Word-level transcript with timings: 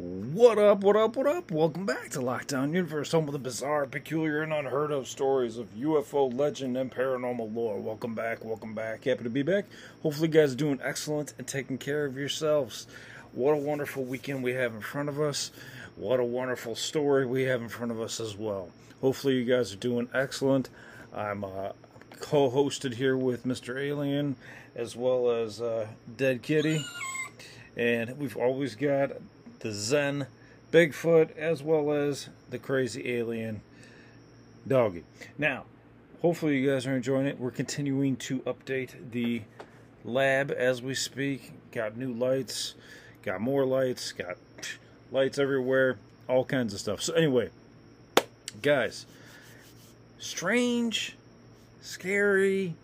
What 0.00 0.56
up, 0.56 0.82
what 0.82 0.96
up, 0.96 1.14
what 1.14 1.26
up? 1.26 1.50
Welcome 1.50 1.84
back 1.84 2.08
to 2.12 2.20
Lockdown 2.20 2.72
Universe, 2.72 3.12
home 3.12 3.26
of 3.26 3.32
the 3.32 3.38
bizarre, 3.38 3.84
peculiar, 3.84 4.40
and 4.40 4.50
unheard 4.50 4.92
of 4.92 5.06
stories 5.06 5.58
of 5.58 5.74
UFO 5.74 6.32
legend 6.32 6.78
and 6.78 6.90
paranormal 6.90 7.54
lore. 7.54 7.78
Welcome 7.78 8.14
back, 8.14 8.42
welcome 8.42 8.74
back. 8.74 9.04
Happy 9.04 9.24
to 9.24 9.28
be 9.28 9.42
back. 9.42 9.66
Hopefully, 10.02 10.28
you 10.28 10.32
guys 10.32 10.54
are 10.54 10.56
doing 10.56 10.80
excellent 10.82 11.34
and 11.36 11.46
taking 11.46 11.76
care 11.76 12.06
of 12.06 12.16
yourselves. 12.16 12.86
What 13.32 13.52
a 13.52 13.58
wonderful 13.58 14.02
weekend 14.02 14.42
we 14.42 14.54
have 14.54 14.74
in 14.74 14.80
front 14.80 15.10
of 15.10 15.20
us. 15.20 15.50
What 15.96 16.18
a 16.18 16.24
wonderful 16.24 16.76
story 16.76 17.26
we 17.26 17.42
have 17.42 17.60
in 17.60 17.68
front 17.68 17.92
of 17.92 18.00
us 18.00 18.20
as 18.20 18.34
well. 18.34 18.70
Hopefully, 19.02 19.34
you 19.34 19.44
guys 19.44 19.70
are 19.74 19.76
doing 19.76 20.08
excellent. 20.14 20.70
I'm 21.14 21.44
uh, 21.44 21.72
co 22.20 22.50
hosted 22.50 22.94
here 22.94 23.18
with 23.18 23.44
Mr. 23.44 23.78
Alien 23.78 24.36
as 24.74 24.96
well 24.96 25.30
as 25.30 25.60
uh, 25.60 25.88
Dead 26.16 26.40
Kitty. 26.40 26.86
And 27.76 28.18
we've 28.18 28.36
always 28.38 28.74
got 28.76 29.12
the 29.60 29.72
Zen 29.72 30.26
Bigfoot 30.72 31.36
as 31.36 31.62
well 31.62 31.92
as 31.92 32.28
the 32.48 32.58
crazy 32.58 33.14
alien 33.16 33.60
doggy. 34.66 35.04
Now, 35.38 35.64
hopefully 36.22 36.58
you 36.58 36.70
guys 36.70 36.86
are 36.86 36.96
enjoying 36.96 37.26
it. 37.26 37.38
We're 37.38 37.50
continuing 37.50 38.16
to 38.16 38.40
update 38.40 39.12
the 39.12 39.42
lab 40.04 40.50
as 40.50 40.82
we 40.82 40.94
speak. 40.94 41.52
Got 41.72 41.96
new 41.96 42.12
lights, 42.12 42.74
got 43.22 43.40
more 43.40 43.64
lights, 43.64 44.12
got 44.12 44.36
lights 45.12 45.38
everywhere, 45.38 45.98
all 46.28 46.44
kinds 46.44 46.74
of 46.74 46.80
stuff. 46.80 47.02
So 47.02 47.12
anyway, 47.14 47.50
guys, 48.62 49.06
strange, 50.18 51.16
scary, 51.80 52.74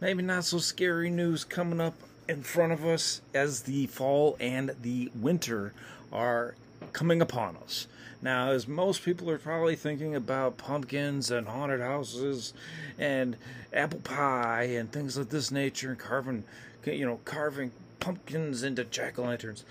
maybe 0.00 0.22
not 0.22 0.44
so 0.44 0.58
scary 0.58 1.10
news 1.10 1.44
coming 1.44 1.80
up 1.80 1.94
in 2.30 2.44
front 2.44 2.72
of 2.72 2.84
us 2.84 3.20
as 3.34 3.62
the 3.62 3.86
fall 3.88 4.36
and 4.38 4.70
the 4.82 5.10
winter 5.16 5.72
are 6.12 6.54
coming 6.92 7.20
upon 7.20 7.56
us. 7.56 7.88
Now, 8.22 8.52
as 8.52 8.68
most 8.68 9.02
people 9.02 9.28
are 9.30 9.38
probably 9.38 9.74
thinking 9.74 10.14
about 10.14 10.56
pumpkins 10.56 11.32
and 11.32 11.48
haunted 11.48 11.80
houses 11.80 12.52
and 12.98 13.36
apple 13.72 13.98
pie 13.98 14.64
and 14.64 14.92
things 14.92 15.16
of 15.16 15.30
this 15.30 15.50
nature 15.50 15.90
and 15.90 15.98
carving, 15.98 16.44
you 16.84 17.04
know, 17.04 17.18
carving 17.24 17.72
pumpkins 17.98 18.62
into 18.62 18.84
jack 18.84 19.18
o' 19.18 19.22
lanterns. 19.22 19.64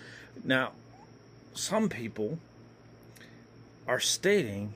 Now, 0.43 0.73
some 1.53 1.87
people 1.87 2.39
are 3.87 4.01
stating 4.01 4.73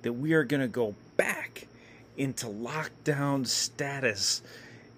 that 0.00 0.14
we 0.14 0.32
are 0.32 0.44
going 0.44 0.62
to 0.62 0.68
go 0.68 0.94
back 1.18 1.66
into 2.16 2.46
lockdown 2.46 3.46
status 3.46 4.40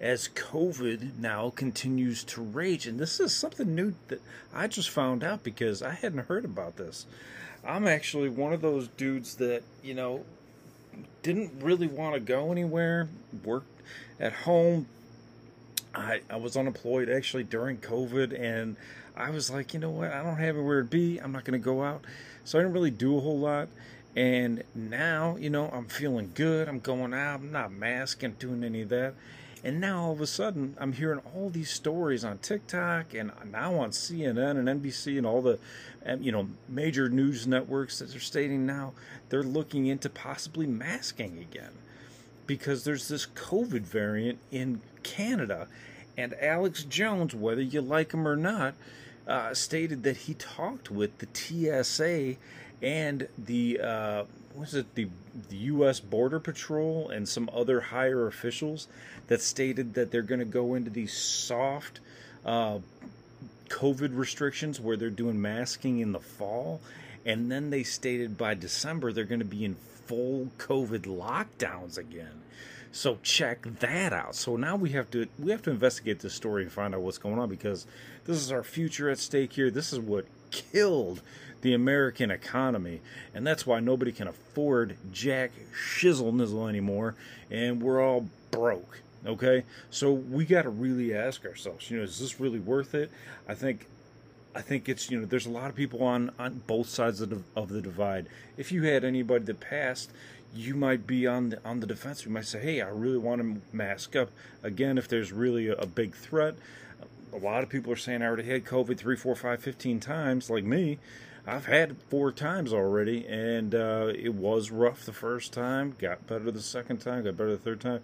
as 0.01 0.27
COVID 0.29 1.19
now 1.19 1.51
continues 1.51 2.23
to 2.23 2.41
rage. 2.41 2.87
And 2.87 2.99
this 2.99 3.19
is 3.19 3.33
something 3.33 3.75
new 3.75 3.93
that 4.07 4.19
I 4.53 4.67
just 4.67 4.89
found 4.89 5.23
out 5.23 5.43
because 5.43 5.83
I 5.83 5.91
hadn't 5.91 6.25
heard 6.25 6.43
about 6.43 6.75
this. 6.75 7.05
I'm 7.63 7.87
actually 7.87 8.27
one 8.27 8.51
of 8.51 8.61
those 8.61 8.87
dudes 8.87 9.35
that, 9.35 9.61
you 9.83 9.93
know, 9.93 10.25
didn't 11.21 11.51
really 11.61 11.85
want 11.85 12.15
to 12.15 12.19
go 12.19 12.51
anywhere, 12.51 13.09
worked 13.43 13.81
at 14.19 14.33
home. 14.33 14.87
I, 15.93 16.21
I 16.31 16.37
was 16.37 16.57
unemployed 16.57 17.07
actually 17.07 17.43
during 17.43 17.77
COVID, 17.77 18.39
and 18.39 18.77
I 19.15 19.29
was 19.29 19.51
like, 19.51 19.73
you 19.73 19.79
know 19.79 19.91
what? 19.91 20.11
I 20.11 20.23
don't 20.23 20.37
have 20.37 20.55
anywhere 20.55 20.81
to 20.81 20.87
be. 20.87 21.19
I'm 21.19 21.31
not 21.31 21.43
going 21.43 21.59
to 21.59 21.63
go 21.63 21.83
out. 21.83 22.03
So 22.43 22.57
I 22.57 22.63
didn't 22.63 22.73
really 22.73 22.91
do 22.91 23.17
a 23.17 23.21
whole 23.21 23.37
lot. 23.37 23.67
And 24.15 24.63
now, 24.73 25.35
you 25.35 25.49
know, 25.49 25.69
I'm 25.69 25.85
feeling 25.85 26.31
good. 26.33 26.67
I'm 26.67 26.79
going 26.79 27.13
out. 27.13 27.41
I'm 27.41 27.51
not 27.51 27.71
masking, 27.71 28.31
doing 28.39 28.63
any 28.63 28.81
of 28.81 28.89
that. 28.89 29.13
And 29.63 29.79
now 29.79 30.05
all 30.05 30.11
of 30.11 30.21
a 30.21 30.27
sudden, 30.27 30.75
I'm 30.79 30.93
hearing 30.93 31.21
all 31.35 31.49
these 31.49 31.69
stories 31.69 32.25
on 32.25 32.39
TikTok 32.39 33.13
and 33.13 33.31
now 33.51 33.75
on 33.75 33.91
CNN 33.91 34.57
and 34.57 34.81
NBC 34.81 35.17
and 35.17 35.25
all 35.27 35.41
the, 35.41 35.59
you 36.19 36.31
know, 36.31 36.47
major 36.67 37.09
news 37.09 37.45
networks 37.45 37.99
that 37.99 38.15
are 38.15 38.19
stating 38.19 38.65
now 38.65 38.93
they're 39.29 39.43
looking 39.43 39.85
into 39.85 40.09
possibly 40.09 40.67
masking 40.67 41.39
again 41.39 41.71
because 42.45 42.83
there's 42.83 43.07
this 43.07 43.25
COVID 43.25 43.81
variant 43.81 44.39
in 44.51 44.81
Canada. 45.03 45.67
And 46.17 46.33
Alex 46.41 46.83
Jones, 46.83 47.33
whether 47.33 47.61
you 47.61 47.79
like 47.79 48.13
him 48.13 48.27
or 48.27 48.35
not, 48.35 48.73
uh, 49.25 49.53
stated 49.53 50.03
that 50.03 50.17
he 50.17 50.33
talked 50.33 50.91
with 50.91 51.11
the 51.19 51.27
TSA 51.31 52.35
and 52.81 53.29
the 53.37 53.79
uh, 53.79 54.23
was 54.55 54.73
it 54.73 54.95
the 54.95 55.07
the 55.49 55.57
U.S. 55.57 55.99
Border 55.99 56.39
Patrol 56.39 57.09
and 57.09 57.27
some 57.27 57.49
other 57.53 57.81
higher 57.81 58.27
officials 58.27 58.87
that 59.27 59.41
stated 59.41 59.93
that 59.93 60.11
they're 60.11 60.21
going 60.21 60.39
to 60.39 60.45
go 60.45 60.75
into 60.75 60.89
these 60.89 61.13
soft 61.13 61.99
uh, 62.45 62.79
COVID 63.69 64.17
restrictions 64.17 64.79
where 64.79 64.97
they're 64.97 65.09
doing 65.09 65.41
masking 65.41 65.99
in 65.99 66.11
the 66.11 66.19
fall, 66.19 66.81
and 67.25 67.51
then 67.51 67.69
they 67.69 67.83
stated 67.83 68.37
by 68.37 68.53
December 68.53 69.13
they're 69.13 69.23
going 69.23 69.39
to 69.39 69.45
be 69.45 69.63
in 69.63 69.75
full 70.05 70.49
COVID 70.57 71.03
lockdowns 71.03 71.97
again. 71.97 72.41
So 72.91 73.17
check 73.23 73.61
that 73.79 74.11
out. 74.11 74.35
So 74.35 74.57
now 74.57 74.75
we 74.75 74.89
have 74.89 75.09
to 75.11 75.27
we 75.39 75.51
have 75.51 75.61
to 75.63 75.69
investigate 75.69 76.19
this 76.19 76.33
story 76.33 76.63
and 76.63 76.71
find 76.71 76.93
out 76.93 77.01
what's 77.01 77.17
going 77.17 77.39
on 77.39 77.49
because 77.49 77.87
this 78.25 78.37
is 78.37 78.51
our 78.51 78.63
future 78.63 79.09
at 79.09 79.17
stake 79.17 79.53
here. 79.53 79.71
This 79.71 79.93
is 79.93 79.99
what 79.99 80.25
killed 80.51 81.21
the 81.61 81.73
American 81.73 82.31
economy, 82.31 83.01
and 83.33 83.45
that's 83.45 83.65
why 83.65 83.79
nobody 83.79 84.11
can 84.11 84.27
afford 84.27 84.97
jack 85.11 85.51
shizzle 85.73 86.33
nizzle 86.33 86.67
anymore, 86.67 87.15
and 87.49 87.81
we're 87.81 88.03
all 88.03 88.27
broke. 88.51 89.01
Okay, 89.25 89.63
so 89.91 90.11
we 90.11 90.45
got 90.45 90.63
to 90.63 90.69
really 90.69 91.13
ask 91.13 91.45
ourselves, 91.45 91.91
you 91.91 91.97
know, 91.97 92.03
is 92.03 92.19
this 92.19 92.39
really 92.39 92.59
worth 92.59 92.95
it? 92.95 93.11
I 93.47 93.53
think 93.53 93.85
I 94.55 94.61
think 94.61 94.89
it's 94.89 95.09
you 95.09 95.19
know 95.19 95.25
there's 95.25 95.45
a 95.45 95.51
lot 95.51 95.69
of 95.69 95.75
people 95.75 96.03
on 96.03 96.31
on 96.37 96.63
both 96.67 96.89
sides 96.89 97.21
of 97.21 97.29
the, 97.29 97.41
of 97.55 97.69
the 97.69 97.81
divide. 97.81 98.27
If 98.57 98.71
you 98.71 98.83
had 98.83 99.03
anybody 99.03 99.45
that 99.45 99.59
passed, 99.59 100.11
you 100.53 100.75
might 100.75 101.07
be 101.07 101.25
on 101.25 101.49
the 101.49 101.59
on 101.63 101.79
the 101.79 101.87
defense. 101.87 102.25
You 102.25 102.31
might 102.31 102.45
say, 102.45 102.59
"Hey, 102.59 102.81
I 102.81 102.89
really 102.89 103.17
want 103.17 103.41
to 103.41 103.61
mask 103.75 104.15
up." 104.15 104.29
Again, 104.63 104.97
if 104.97 105.07
there's 105.07 105.31
really 105.31 105.67
a, 105.67 105.75
a 105.75 105.85
big 105.85 106.15
threat, 106.15 106.55
a 107.31 107.37
lot 107.37 107.63
of 107.63 107.69
people 107.69 107.93
are 107.93 107.97
saying 107.97 108.21
I 108.21 108.25
already 108.25 108.49
had 108.49 108.65
COVID 108.65 108.97
three, 108.97 109.15
four, 109.15 109.35
five, 109.35 109.61
fifteen 109.61 109.99
times, 109.99 110.49
like 110.49 110.63
me. 110.63 110.99
I've 111.45 111.65
had 111.65 111.91
it 111.91 111.97
four 112.09 112.31
times 112.31 112.71
already, 112.71 113.25
and 113.27 113.73
uh, 113.73 114.11
it 114.15 114.33
was 114.33 114.69
rough 114.69 115.05
the 115.05 115.13
first 115.13 115.53
time. 115.53 115.95
Got 115.97 116.27
better 116.27 116.51
the 116.51 116.61
second 116.61 116.99
time. 116.99 117.23
Got 117.23 117.37
better 117.37 117.51
the 117.51 117.57
third 117.57 117.81
time. 117.81 118.01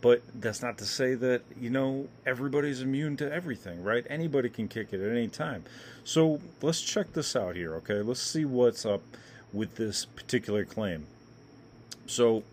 But 0.00 0.22
that's 0.32 0.62
not 0.62 0.78
to 0.78 0.84
say 0.84 1.14
that 1.14 1.42
you 1.60 1.70
know 1.70 2.08
everybody's 2.24 2.80
immune 2.82 3.16
to 3.16 3.32
everything, 3.32 3.82
right? 3.82 4.06
Anybody 4.08 4.48
can 4.48 4.68
kick 4.68 4.92
it 4.92 5.00
at 5.00 5.10
any 5.10 5.26
time. 5.26 5.64
So 6.04 6.40
let's 6.62 6.80
check 6.80 7.12
this 7.12 7.34
out 7.34 7.56
here, 7.56 7.74
okay? 7.76 8.00
Let's 8.00 8.22
see 8.22 8.44
what's 8.44 8.86
up 8.86 9.02
with 9.52 9.74
this 9.74 10.04
particular 10.04 10.64
claim. 10.64 11.06
So 12.06 12.44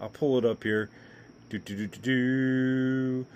I'll 0.00 0.08
pull 0.08 0.38
it 0.38 0.44
up 0.46 0.62
here. 0.62 0.88
Do 1.50 1.58
do 1.58 1.86
do. 1.86 3.26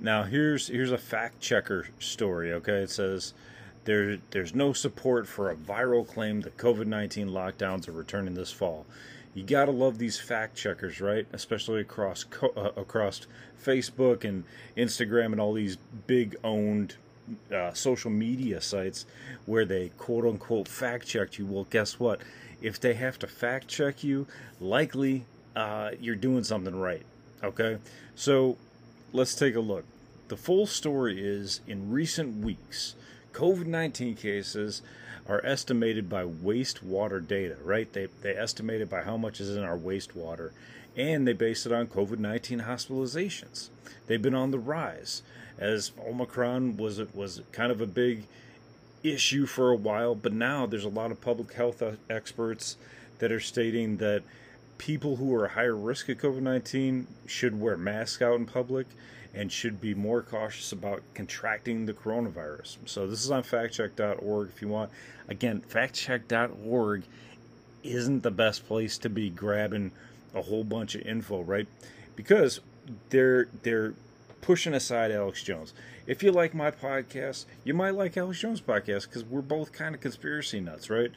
Now 0.00 0.24
here's 0.24 0.66
here's 0.66 0.90
a 0.92 0.98
fact 0.98 1.40
checker 1.40 1.88
story. 2.00 2.52
Okay, 2.54 2.82
it 2.82 2.90
says 2.90 3.34
there 3.90 4.18
there's 4.30 4.54
no 4.54 4.72
support 4.72 5.26
for 5.26 5.50
a 5.50 5.56
viral 5.56 6.06
claim 6.06 6.42
that 6.42 6.56
COVID-19 6.56 7.28
lockdowns 7.30 7.88
are 7.88 7.92
returning 7.92 8.34
this 8.34 8.52
fall. 8.52 8.86
You 9.34 9.42
gotta 9.42 9.72
love 9.72 9.98
these 9.98 10.16
fact 10.16 10.56
checkers, 10.56 11.00
right? 11.00 11.26
Especially 11.32 11.80
across 11.80 12.24
uh, 12.56 12.70
across 12.76 13.26
Facebook 13.60 14.22
and 14.22 14.44
Instagram 14.76 15.32
and 15.32 15.40
all 15.40 15.54
these 15.54 15.76
big 16.06 16.36
owned 16.44 16.94
uh, 17.52 17.72
social 17.72 18.12
media 18.12 18.60
sites 18.60 19.06
where 19.46 19.64
they 19.64 19.90
quote 19.98 20.24
unquote 20.24 20.68
fact 20.68 21.08
checked 21.08 21.38
you. 21.40 21.46
Well, 21.46 21.66
guess 21.68 21.98
what? 21.98 22.20
If 22.62 22.78
they 22.78 22.94
have 22.94 23.18
to 23.20 23.26
fact 23.26 23.66
check 23.66 24.04
you, 24.04 24.28
likely 24.60 25.24
uh, 25.56 25.90
you're 26.00 26.14
doing 26.14 26.44
something 26.44 26.78
right. 26.78 27.02
Okay, 27.42 27.78
so 28.14 28.56
let's 29.12 29.34
take 29.34 29.56
a 29.56 29.60
look. 29.60 29.84
The 30.28 30.36
full 30.36 30.66
story 30.66 31.20
is 31.20 31.60
in 31.66 31.90
recent 31.90 32.44
weeks, 32.44 32.94
COVID 33.32 33.66
19 33.66 34.16
cases 34.16 34.82
are 35.26 35.44
estimated 35.44 36.08
by 36.08 36.24
wastewater 36.24 37.26
data, 37.26 37.56
right? 37.62 37.92
They, 37.92 38.08
they 38.22 38.34
estimate 38.34 38.80
it 38.80 38.90
by 38.90 39.02
how 39.02 39.16
much 39.16 39.40
is 39.40 39.56
in 39.56 39.62
our 39.62 39.78
wastewater, 39.78 40.50
and 40.96 41.26
they 41.26 41.32
base 41.32 41.66
it 41.66 41.72
on 41.72 41.86
COVID 41.86 42.18
19 42.18 42.60
hospitalizations. 42.60 43.68
They've 44.06 44.20
been 44.20 44.34
on 44.34 44.50
the 44.50 44.58
rise 44.58 45.22
as 45.58 45.92
Omicron 46.04 46.76
was 46.76 47.00
was 47.14 47.42
kind 47.52 47.70
of 47.70 47.80
a 47.80 47.86
big 47.86 48.24
issue 49.02 49.46
for 49.46 49.70
a 49.70 49.76
while, 49.76 50.14
but 50.14 50.32
now 50.32 50.66
there's 50.66 50.84
a 50.84 50.88
lot 50.88 51.10
of 51.10 51.20
public 51.20 51.52
health 51.52 51.82
uh, 51.82 51.92
experts 52.08 52.76
that 53.18 53.30
are 53.30 53.40
stating 53.40 53.98
that 53.98 54.22
people 54.78 55.16
who 55.16 55.34
are 55.34 55.48
higher 55.48 55.76
risk 55.76 56.08
of 56.08 56.18
COVID 56.18 56.40
19 56.40 57.06
should 57.26 57.60
wear 57.60 57.76
masks 57.76 58.22
out 58.22 58.36
in 58.36 58.46
public 58.46 58.86
and 59.34 59.50
should 59.50 59.80
be 59.80 59.94
more 59.94 60.22
cautious 60.22 60.72
about 60.72 61.02
contracting 61.14 61.86
the 61.86 61.92
coronavirus. 61.92 62.78
So, 62.86 63.06
this 63.06 63.24
is 63.24 63.30
on 63.30 63.42
factcheck.org 63.42 64.48
if 64.48 64.62
you 64.62 64.68
want. 64.68 64.90
Again, 65.28 65.62
factcheck.org 65.68 67.04
isn't 67.82 68.22
the 68.22 68.30
best 68.30 68.66
place 68.66 68.98
to 68.98 69.08
be 69.08 69.30
grabbing 69.30 69.92
a 70.34 70.42
whole 70.42 70.64
bunch 70.64 70.94
of 70.94 71.02
info, 71.02 71.42
right? 71.42 71.66
Because 72.16 72.60
they're 73.10 73.48
they're 73.62 73.94
pushing 74.40 74.74
aside 74.74 75.10
Alex 75.10 75.42
Jones. 75.42 75.72
If 76.06 76.22
you 76.22 76.32
like 76.32 76.54
my 76.54 76.70
podcast, 76.70 77.44
you 77.62 77.74
might 77.74 77.94
like 77.94 78.16
Alex 78.16 78.40
Jones' 78.40 78.60
podcast 78.60 79.08
because 79.08 79.24
we're 79.24 79.42
both 79.42 79.72
kind 79.72 79.94
of 79.94 80.00
conspiracy 80.00 80.60
nuts, 80.60 80.90
right? 80.90 81.12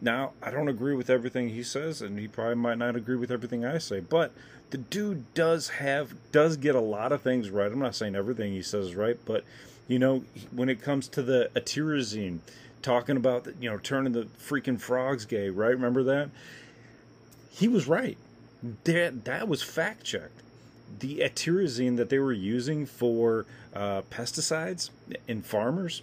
Now, 0.00 0.32
I 0.42 0.50
don't 0.50 0.68
agree 0.68 0.94
with 0.94 1.10
everything 1.10 1.50
he 1.50 1.62
says, 1.62 2.02
and 2.02 2.18
he 2.18 2.28
probably 2.28 2.56
might 2.56 2.78
not 2.78 2.96
agree 2.96 3.16
with 3.16 3.30
everything 3.30 3.64
I 3.64 3.78
say, 3.78 4.00
but 4.00 4.32
the 4.70 4.78
dude 4.78 5.32
does 5.34 5.68
have 5.68 6.14
does 6.32 6.56
get 6.56 6.74
a 6.74 6.80
lot 6.80 7.12
of 7.12 7.22
things 7.22 7.50
right. 7.50 7.70
I'm 7.70 7.78
not 7.78 7.94
saying 7.94 8.14
everything 8.14 8.52
he 8.52 8.62
says 8.62 8.86
is 8.86 8.94
right, 8.94 9.18
but 9.24 9.44
you 9.86 9.98
know, 9.98 10.24
when 10.50 10.68
it 10.68 10.82
comes 10.82 11.08
to 11.08 11.22
the 11.22 11.50
atrazine, 11.54 12.38
talking 12.82 13.16
about 13.16 13.46
you 13.60 13.70
know 13.70 13.78
turning 13.78 14.12
the 14.12 14.24
freaking 14.24 14.80
frogs 14.80 15.24
gay, 15.24 15.50
right? 15.50 15.70
Remember 15.70 16.02
that? 16.04 16.30
He 17.50 17.68
was 17.68 17.86
right. 17.86 18.18
That 18.84 19.24
that 19.24 19.48
was 19.48 19.62
fact 19.62 20.04
checked. 20.04 20.42
The 20.98 21.18
atrazine 21.18 21.96
that 21.96 22.08
they 22.08 22.18
were 22.18 22.32
using 22.32 22.86
for 22.86 23.46
uh, 23.74 24.02
pesticides 24.10 24.90
in 25.26 25.42
farmers, 25.42 26.02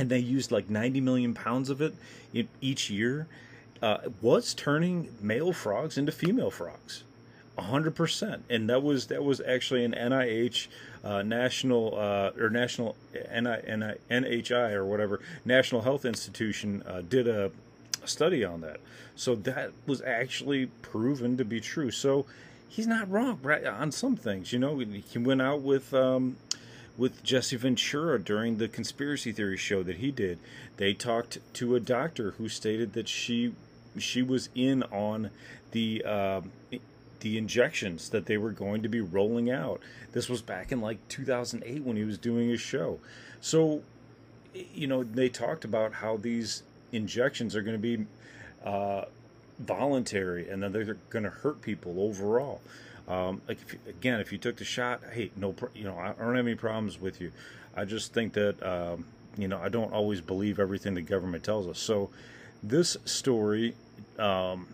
and 0.00 0.10
they 0.10 0.18
used 0.18 0.50
like 0.50 0.70
90 0.70 1.00
million 1.00 1.34
pounds 1.34 1.70
of 1.70 1.80
it 1.80 1.94
each 2.60 2.90
year, 2.90 3.26
uh, 3.82 3.98
was 4.20 4.54
turning 4.54 5.14
male 5.20 5.52
frogs 5.52 5.96
into 5.96 6.10
female 6.10 6.50
frogs 6.50 7.04
hundred 7.60 7.94
percent, 7.94 8.44
and 8.48 8.68
that 8.68 8.82
was 8.82 9.06
that 9.06 9.22
was 9.22 9.40
actually 9.40 9.84
an 9.84 9.92
NIH 9.92 10.68
uh, 11.04 11.22
national 11.22 11.94
uh, 11.96 12.30
or 12.38 12.50
national 12.50 12.96
NHI 13.14 14.72
or 14.72 14.84
whatever 14.84 15.20
National 15.44 15.82
Health 15.82 16.04
Institution 16.04 16.82
uh, 16.86 17.02
did 17.02 17.28
a 17.28 17.50
study 18.04 18.44
on 18.44 18.60
that. 18.62 18.80
So 19.16 19.34
that 19.34 19.72
was 19.86 20.00
actually 20.02 20.66
proven 20.82 21.36
to 21.36 21.44
be 21.44 21.60
true. 21.60 21.90
So 21.90 22.26
he's 22.68 22.86
not 22.86 23.10
wrong 23.10 23.38
right 23.42 23.64
on 23.66 23.92
some 23.92 24.16
things. 24.16 24.52
You 24.52 24.58
know, 24.58 24.78
he 24.78 25.18
went 25.18 25.42
out 25.42 25.60
with. 25.60 25.92
Um, 25.94 26.36
with 27.00 27.24
Jesse 27.24 27.56
Ventura 27.56 28.20
during 28.20 28.58
the 28.58 28.68
conspiracy 28.68 29.32
theory 29.32 29.56
show 29.56 29.82
that 29.82 29.96
he 29.96 30.10
did, 30.10 30.38
they 30.76 30.92
talked 30.92 31.38
to 31.54 31.74
a 31.74 31.80
doctor 31.80 32.32
who 32.32 32.46
stated 32.46 32.92
that 32.92 33.08
she 33.08 33.54
she 33.98 34.20
was 34.20 34.50
in 34.54 34.82
on 34.82 35.30
the 35.70 36.04
uh, 36.04 36.42
the 37.20 37.38
injections 37.38 38.10
that 38.10 38.26
they 38.26 38.36
were 38.36 38.50
going 38.50 38.82
to 38.82 38.88
be 38.90 39.00
rolling 39.00 39.50
out. 39.50 39.80
This 40.12 40.28
was 40.28 40.42
back 40.42 40.70
in 40.72 40.82
like 40.82 40.98
2008 41.08 41.82
when 41.82 41.96
he 41.96 42.04
was 42.04 42.18
doing 42.18 42.50
his 42.50 42.60
show. 42.60 43.00
So, 43.40 43.80
you 44.52 44.86
know, 44.86 45.02
they 45.02 45.30
talked 45.30 45.64
about 45.64 45.94
how 45.94 46.18
these 46.18 46.64
injections 46.92 47.56
are 47.56 47.62
going 47.62 47.80
to 47.80 47.96
be 47.96 48.06
uh, 48.62 49.06
voluntary 49.58 50.50
and 50.50 50.62
that 50.62 50.74
they're 50.74 50.98
going 51.08 51.24
to 51.24 51.30
hurt 51.30 51.62
people 51.62 51.98
overall. 51.98 52.60
Um, 53.08 53.40
like 53.48 53.58
if, 53.60 53.86
again, 53.86 54.20
if 54.20 54.32
you 54.32 54.38
took 54.38 54.56
the 54.56 54.64
shot, 54.64 55.00
hey, 55.12 55.30
no, 55.36 55.54
you 55.74 55.84
know, 55.84 55.96
I 55.98 56.12
don't 56.12 56.36
have 56.36 56.46
any 56.46 56.54
problems 56.54 57.00
with 57.00 57.20
you. 57.20 57.32
I 57.74 57.84
just 57.84 58.12
think 58.12 58.32
that 58.34 58.62
um, 58.62 59.04
you 59.36 59.48
know 59.48 59.58
I 59.58 59.68
don't 59.68 59.92
always 59.92 60.20
believe 60.20 60.58
everything 60.58 60.94
the 60.94 61.02
government 61.02 61.44
tells 61.44 61.66
us. 61.66 61.78
So 61.78 62.10
this 62.62 62.96
story 63.04 63.74
um, 64.18 64.66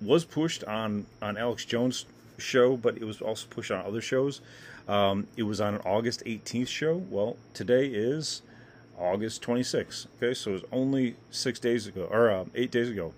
was 0.00 0.24
pushed 0.24 0.64
on 0.64 1.06
on 1.20 1.36
Alex 1.36 1.64
Jones' 1.64 2.06
show, 2.38 2.76
but 2.76 2.96
it 2.96 3.04
was 3.04 3.20
also 3.20 3.46
pushed 3.48 3.70
on 3.70 3.84
other 3.84 4.00
shows. 4.00 4.40
Um, 4.88 5.28
it 5.36 5.44
was 5.44 5.60
on 5.60 5.74
an 5.74 5.80
August 5.84 6.24
18th 6.24 6.68
show. 6.68 6.96
Well, 6.96 7.36
today 7.54 7.86
is 7.86 8.42
August 8.98 9.42
26th. 9.42 10.06
Okay, 10.16 10.34
so 10.34 10.50
it 10.50 10.54
was 10.54 10.64
only 10.72 11.16
six 11.30 11.60
days 11.60 11.86
ago, 11.86 12.08
or 12.10 12.30
uh, 12.30 12.44
eight 12.54 12.70
days 12.70 12.88
ago. 12.88 13.14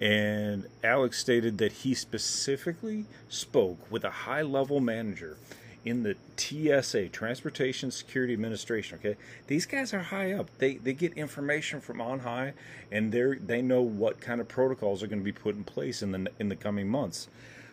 And 0.00 0.66
Alex 0.82 1.18
stated 1.18 1.58
that 1.58 1.72
he 1.72 1.94
specifically 1.94 3.06
spoke 3.28 3.90
with 3.90 4.04
a 4.04 4.10
high 4.10 4.42
level 4.42 4.80
manager 4.80 5.36
in 5.84 6.02
the 6.02 6.16
TSA, 6.36 7.08
Transportation 7.10 7.90
Security 7.90 8.32
Administration. 8.32 8.98
Okay, 8.98 9.16
these 9.46 9.66
guys 9.66 9.92
are 9.92 10.00
high 10.00 10.32
up. 10.32 10.48
They 10.58 10.74
they 10.76 10.94
get 10.94 11.12
information 11.14 11.80
from 11.80 12.00
on 12.00 12.20
high, 12.20 12.54
and 12.90 13.12
they 13.12 13.34
they 13.34 13.62
know 13.62 13.82
what 13.82 14.20
kind 14.20 14.40
of 14.40 14.48
protocols 14.48 15.02
are 15.02 15.06
going 15.06 15.20
to 15.20 15.24
be 15.24 15.32
put 15.32 15.54
in 15.54 15.64
place 15.64 16.02
in 16.02 16.12
the 16.12 16.30
in 16.38 16.48
the 16.48 16.56
coming 16.56 16.88
months. 16.88 17.28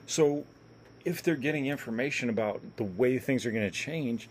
So, 0.05 0.45
if 1.05 1.23
they're 1.23 1.35
getting 1.35 1.67
information 1.67 2.29
about 2.29 2.61
the 2.75 2.83
way 2.83 3.17
things 3.17 3.45
are 3.45 3.51
going 3.51 3.65
to 3.65 3.71
change, 3.71 4.29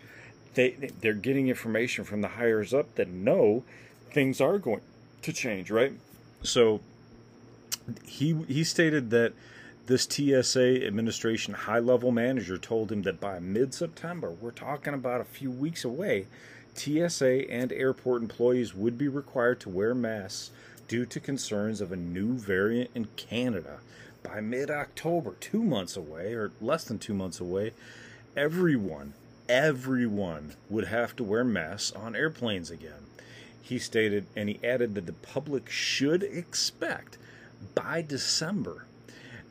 they 0.55 0.91
they're 1.01 1.15
getting 1.15 1.49
information 1.49 2.05
from 2.05 2.21
the 2.21 2.29
hires 2.29 2.75
up 2.75 2.95
that 2.97 3.09
know 3.09 3.65
things 4.11 4.41
are 4.41 4.59
going 4.59 4.83
to 5.23 5.33
change, 5.33 5.71
right? 5.71 5.95
So, 6.43 6.81
he 8.05 8.37
he 8.49 8.65
stated 8.65 9.11
that 9.11 9.33
this 9.87 10.07
TSA 10.09 10.87
administration 10.87 11.55
high 11.55 11.79
level 11.81 12.13
manager 12.13 12.59
told 12.59 12.93
him 12.93 13.03
that 13.03 13.21
by 13.21 13.39
mid 13.41 13.75
September, 13.75 14.31
we're 14.31 14.53
talking 14.53 14.95
about 14.95 15.21
a 15.21 15.25
few 15.25 15.51
weeks 15.51 15.85
away, 15.85 16.27
TSA 16.75 17.51
and 17.51 17.73
airport 17.73 18.23
employees 18.23 18.75
would 18.75 18.97
be 18.97 19.09
required 19.09 19.61
to 19.61 19.69
wear 19.69 19.95
masks 19.95 20.51
due 20.87 21.05
to 21.07 21.21
concerns 21.21 21.81
of 21.81 21.93
a 21.93 21.97
new 21.97 22.35
variant 22.35 22.91
in 22.95 23.09
Canada. 23.17 23.81
By 24.23 24.41
mid 24.41 24.71
October, 24.71 25.35
two 25.41 25.63
months 25.63 25.97
away, 25.97 26.35
or 26.35 26.53
less 26.61 26.85
than 26.85 26.99
two 26.99 27.15
months 27.15 27.41
away, 27.41 27.73
everyone, 28.37 29.15
everyone 29.49 30.55
would 30.69 30.87
have 30.87 31.17
to 31.17 31.25
wear 31.25 31.43
masks 31.43 31.91
on 31.97 32.15
airplanes 32.15 32.71
again. 32.71 33.07
He 33.63 33.79
stated, 33.79 34.27
and 34.37 34.49
he 34.49 34.61
added 34.63 34.95
that 34.95 35.07
the 35.07 35.13
public 35.13 35.69
should 35.69 36.23
expect 36.23 37.19
by 37.75 38.03
December 38.03 38.87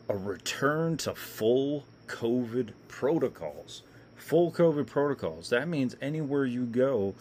a 0.10 0.18
return 0.18 0.98
to 0.98 1.14
full 1.14 1.86
COVID 2.08 2.72
protocols. 2.88 3.84
Full 4.16 4.52
COVID 4.52 4.88
protocols. 4.88 5.50
That 5.50 5.68
means 5.68 5.96
anywhere 6.02 6.46
you 6.46 6.66
go, 6.66 7.14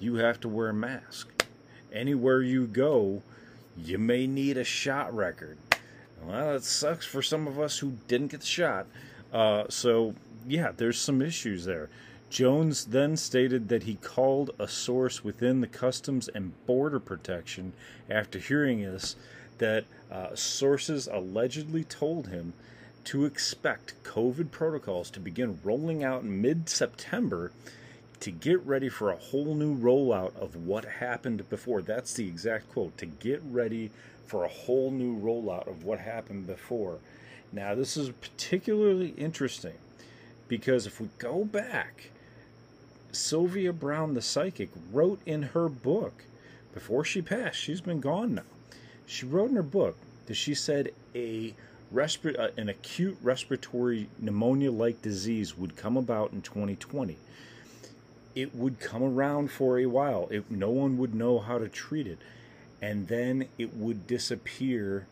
you 0.00 0.16
have 0.16 0.40
to 0.40 0.48
wear 0.48 0.68
a 0.68 0.74
mask. 0.74 1.28
Anywhere 1.92 2.42
you 2.42 2.66
go, 2.66 3.22
you 3.76 3.98
may 3.98 4.26
need 4.26 4.56
a 4.56 4.64
shot 4.64 5.14
record. 5.14 5.58
Well, 6.22 6.56
it 6.56 6.64
sucks 6.64 7.06
for 7.06 7.22
some 7.22 7.46
of 7.46 7.58
us 7.58 7.78
who 7.78 7.98
didn't 8.08 8.28
get 8.28 8.40
the 8.40 8.46
shot. 8.46 8.86
Uh, 9.32 9.64
so, 9.68 10.14
yeah, 10.46 10.72
there's 10.76 10.98
some 10.98 11.22
issues 11.22 11.64
there. 11.64 11.88
Jones 12.30 12.86
then 12.86 13.16
stated 13.16 13.68
that 13.68 13.82
he 13.82 13.96
called 13.96 14.52
a 14.58 14.66
source 14.66 15.22
within 15.22 15.60
the 15.60 15.66
Customs 15.66 16.28
and 16.28 16.54
Border 16.66 16.98
Protection 16.98 17.72
after 18.08 18.38
hearing 18.38 18.82
this 18.82 19.16
that 19.62 19.84
uh, 20.10 20.34
sources 20.34 21.06
allegedly 21.06 21.84
told 21.84 22.26
him 22.26 22.52
to 23.04 23.24
expect 23.24 23.94
COVID 24.02 24.50
protocols 24.50 25.08
to 25.10 25.20
begin 25.20 25.60
rolling 25.62 26.02
out 26.02 26.22
in 26.22 26.42
mid 26.42 26.68
September 26.68 27.52
to 28.18 28.32
get 28.32 28.60
ready 28.66 28.88
for 28.88 29.10
a 29.10 29.16
whole 29.16 29.54
new 29.54 29.76
rollout 29.76 30.34
of 30.34 30.56
what 30.66 30.84
happened 30.84 31.48
before. 31.48 31.80
That's 31.80 32.12
the 32.12 32.26
exact 32.26 32.72
quote 32.72 32.98
to 32.98 33.06
get 33.06 33.40
ready 33.44 33.92
for 34.26 34.42
a 34.42 34.48
whole 34.48 34.90
new 34.90 35.16
rollout 35.16 35.68
of 35.68 35.84
what 35.84 36.00
happened 36.00 36.48
before. 36.48 36.98
Now, 37.52 37.76
this 37.76 37.96
is 37.96 38.10
particularly 38.10 39.10
interesting 39.10 39.74
because 40.48 40.88
if 40.88 41.00
we 41.00 41.08
go 41.18 41.44
back, 41.44 42.10
Sylvia 43.12 43.72
Browne 43.72 44.14
the 44.14 44.22
psychic, 44.22 44.70
wrote 44.90 45.20
in 45.24 45.42
her 45.54 45.68
book 45.68 46.24
before 46.74 47.04
she 47.04 47.22
passed, 47.22 47.60
she's 47.60 47.80
been 47.80 48.00
gone 48.00 48.34
now 48.34 48.51
she 49.12 49.26
wrote 49.26 49.50
in 49.50 49.56
her 49.56 49.62
book 49.62 49.96
that 50.26 50.34
she 50.34 50.54
said 50.54 50.90
a 51.14 51.54
respir- 51.92 52.38
uh, 52.38 52.48
an 52.56 52.70
acute 52.70 53.18
respiratory 53.22 54.08
pneumonia-like 54.18 55.02
disease 55.02 55.56
would 55.56 55.76
come 55.76 55.98
about 55.98 56.32
in 56.32 56.40
2020. 56.40 57.18
It 58.34 58.54
would 58.54 58.80
come 58.80 59.02
around 59.02 59.50
for 59.50 59.78
a 59.78 59.84
while. 59.84 60.28
It, 60.30 60.50
no 60.50 60.70
one 60.70 60.96
would 60.96 61.14
know 61.14 61.38
how 61.38 61.58
to 61.58 61.68
treat 61.68 62.06
it, 62.06 62.18
and 62.80 63.08
then 63.08 63.48
it 63.58 63.74
would 63.74 64.06
disappear 64.06 65.06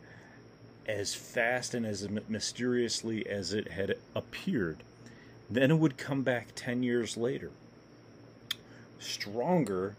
as 0.88 1.14
fast 1.14 1.74
and 1.74 1.84
as 1.84 2.08
mysteriously 2.26 3.26
as 3.26 3.52
it 3.52 3.72
had 3.72 3.96
appeared. 4.14 4.78
Then 5.50 5.70
it 5.70 5.78
would 5.78 5.98
come 5.98 6.22
back 6.22 6.48
10 6.54 6.82
years 6.82 7.18
later, 7.18 7.50
stronger, 8.98 9.96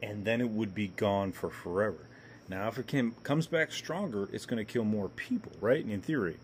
and 0.00 0.24
then 0.24 0.40
it 0.40 0.50
would 0.50 0.72
be 0.72 0.88
gone 0.88 1.32
for 1.32 1.50
forever. 1.50 2.05
Now, 2.48 2.68
if 2.68 2.78
it 2.78 3.22
comes 3.22 3.46
back 3.46 3.72
stronger, 3.72 4.28
it's 4.32 4.46
going 4.46 4.64
to 4.64 4.70
kill 4.70 4.84
more 4.84 5.08
people, 5.08 5.52
right? 5.60 5.84
In 5.84 6.00
theory, 6.00 6.36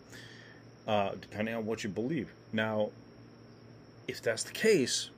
uh, 0.86 1.12
depending 1.20 1.54
on 1.54 1.64
what 1.64 1.84
you 1.84 1.90
believe. 1.90 2.32
Now, 2.52 2.90
if 4.08 4.20
that's 4.20 4.42
the 4.42 4.52
case, 4.52 5.10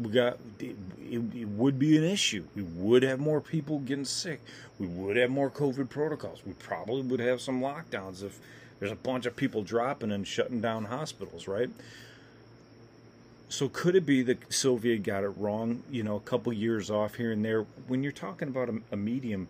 we 0.00 0.10
got 0.10 0.38
it, 0.60 0.76
it, 1.10 1.48
would 1.48 1.78
be 1.78 1.98
an 1.98 2.04
issue. 2.04 2.44
We 2.54 2.62
would 2.62 3.02
have 3.02 3.18
more 3.18 3.40
people 3.40 3.80
getting 3.80 4.04
sick. 4.04 4.40
We 4.78 4.86
would 4.86 5.16
have 5.16 5.30
more 5.30 5.50
COVID 5.50 5.88
protocols. 5.88 6.42
We 6.46 6.52
probably 6.52 7.02
would 7.02 7.20
have 7.20 7.40
some 7.40 7.60
lockdowns 7.60 8.22
if 8.22 8.38
there's 8.78 8.92
a 8.92 8.96
bunch 8.96 9.26
of 9.26 9.34
people 9.34 9.62
dropping 9.62 10.12
and 10.12 10.26
shutting 10.26 10.60
down 10.60 10.84
hospitals, 10.84 11.48
right? 11.48 11.70
So 13.48 13.68
could 13.68 13.96
it 13.96 14.06
be 14.06 14.22
that 14.22 14.52
Sylvia 14.52 14.98
got 14.98 15.24
it 15.24 15.30
wrong? 15.30 15.82
You 15.90 16.04
know, 16.04 16.16
a 16.16 16.20
couple 16.20 16.52
years 16.52 16.90
off 16.90 17.16
here 17.16 17.32
and 17.32 17.44
there. 17.44 17.62
When 17.88 18.02
you're 18.02 18.12
talking 18.12 18.46
about 18.46 18.68
a, 18.68 18.80
a 18.92 18.96
medium 18.96 19.48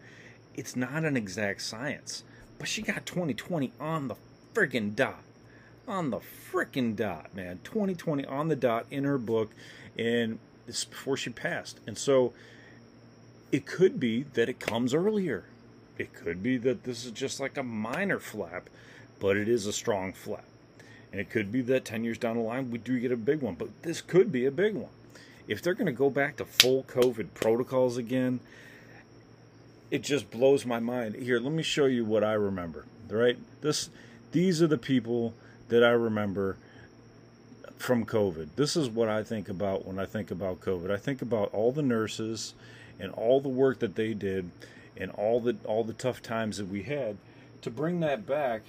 it's 0.59 0.75
not 0.75 1.05
an 1.05 1.17
exact 1.17 1.63
science. 1.63 2.25
But 2.59 2.69
she 2.69 2.83
got 2.83 3.07
2020 3.07 3.73
on 3.79 4.09
the 4.09 4.17
friggin' 4.53 4.97
dot. 4.97 5.23
on 5.87 6.11
the 6.11 6.19
freaking 6.19 6.95
dot, 6.95 7.35
man. 7.35 7.61
2020 7.65 8.27
on 8.27 8.49
the 8.49 8.57
dot 8.57 8.85
in 8.91 9.05
her 9.05 9.17
book, 9.17 9.53
and 9.97 10.39
this 10.67 10.85
before 10.85 11.17
she 11.17 11.31
passed. 11.31 11.81
And 11.87 11.97
so 11.97 12.33
it 13.51 13.65
could 13.65 13.99
be 13.99 14.25
that 14.35 14.49
it 14.49 14.61
comes 14.61 14.93
earlier. 14.93 15.45
It 15.97 16.13
could 16.13 16.43
be 16.43 16.59
that 16.59 16.85
this 16.85 17.07
is 17.07 17.13
just 17.13 17.41
like 17.41 17.57
a 17.57 17.63
minor 17.63 18.19
flap, 18.19 18.69
but 19.19 19.37
it 19.37 19.49
is 19.49 19.67
a 19.67 19.73
strong 19.73 20.13
flap. 20.13 20.45
And 21.11 21.21
it 21.21 21.31
could 21.31 21.51
be 21.51 21.63
that 21.63 21.87
10 21.87 22.05
years 22.05 22.19
down 22.19 22.37
the 22.37 22.43
line, 22.43 22.71
we 22.71 22.79
do 22.79 23.01
get 23.01 23.13
a 23.13 23.17
big 23.17 23.41
one, 23.41 23.55
but 23.55 23.83
this 23.83 24.03
could 24.03 24.31
be 24.31 24.45
a 24.45 24.51
big 24.51 24.75
one. 24.75 24.91
If 25.47 25.63
they're 25.63 25.75
going 25.75 25.87
to 25.87 25.93
go 25.93 26.11
back 26.11 26.37
to 26.37 26.45
full 26.45 26.83
COVID 26.85 27.33
protocols 27.33 27.97
again, 27.97 28.41
it 29.91 30.03
just 30.03 30.31
blows 30.31 30.67
my 30.67 30.81
mind. 30.81 31.17
Here, 31.17 31.41
let 31.41 31.53
me 31.53 31.63
show 31.63 31.87
you 31.87 32.05
what 32.05 32.25
I 32.25 32.33
remember. 32.33 32.85
Right? 33.09 33.39
This 33.61 33.91
these 34.33 34.61
are 34.63 34.67
the 34.67 34.79
people 34.79 35.35
that 35.69 35.83
I 35.83 35.91
remember 35.91 36.57
from 37.79 38.05
COVID. 38.05 38.51
This 38.57 38.77
is 38.77 38.91
what 38.91 39.09
I 39.09 39.23
think 39.23 39.49
about 39.49 39.87
when 39.87 39.99
I 39.99 40.05
think 40.05 40.31
about 40.31 40.61
COVID. 40.61 40.91
I 40.91 40.97
think 40.97 41.23
about 41.23 41.53
all 41.55 41.73
the 41.73 41.83
nurses 41.83 42.55
and 42.99 43.13
all 43.13 43.41
the 43.41 43.49
work 43.49 43.79
that 43.79 43.95
they 43.95 44.15
did 44.15 44.51
and 44.97 45.11
all 45.13 45.41
the 45.41 45.57
all 45.65 45.85
the 45.85 45.93
tough 45.93 46.21
times 46.21 46.59
that 46.59 46.69
we 46.69 46.83
had 46.83 47.17
to 47.63 47.71
bring 47.71 48.01
that 48.01 48.27
back 48.27 48.63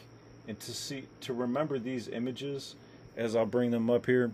and 0.48 0.60
to 0.60 0.72
see 0.72 1.06
to 1.22 1.34
remember 1.34 1.80
these 1.80 2.08
images 2.08 2.76
as 3.18 3.36
I'll 3.36 3.46
bring 3.46 3.72
them 3.72 3.90
up 3.90 4.06
here 4.06 4.32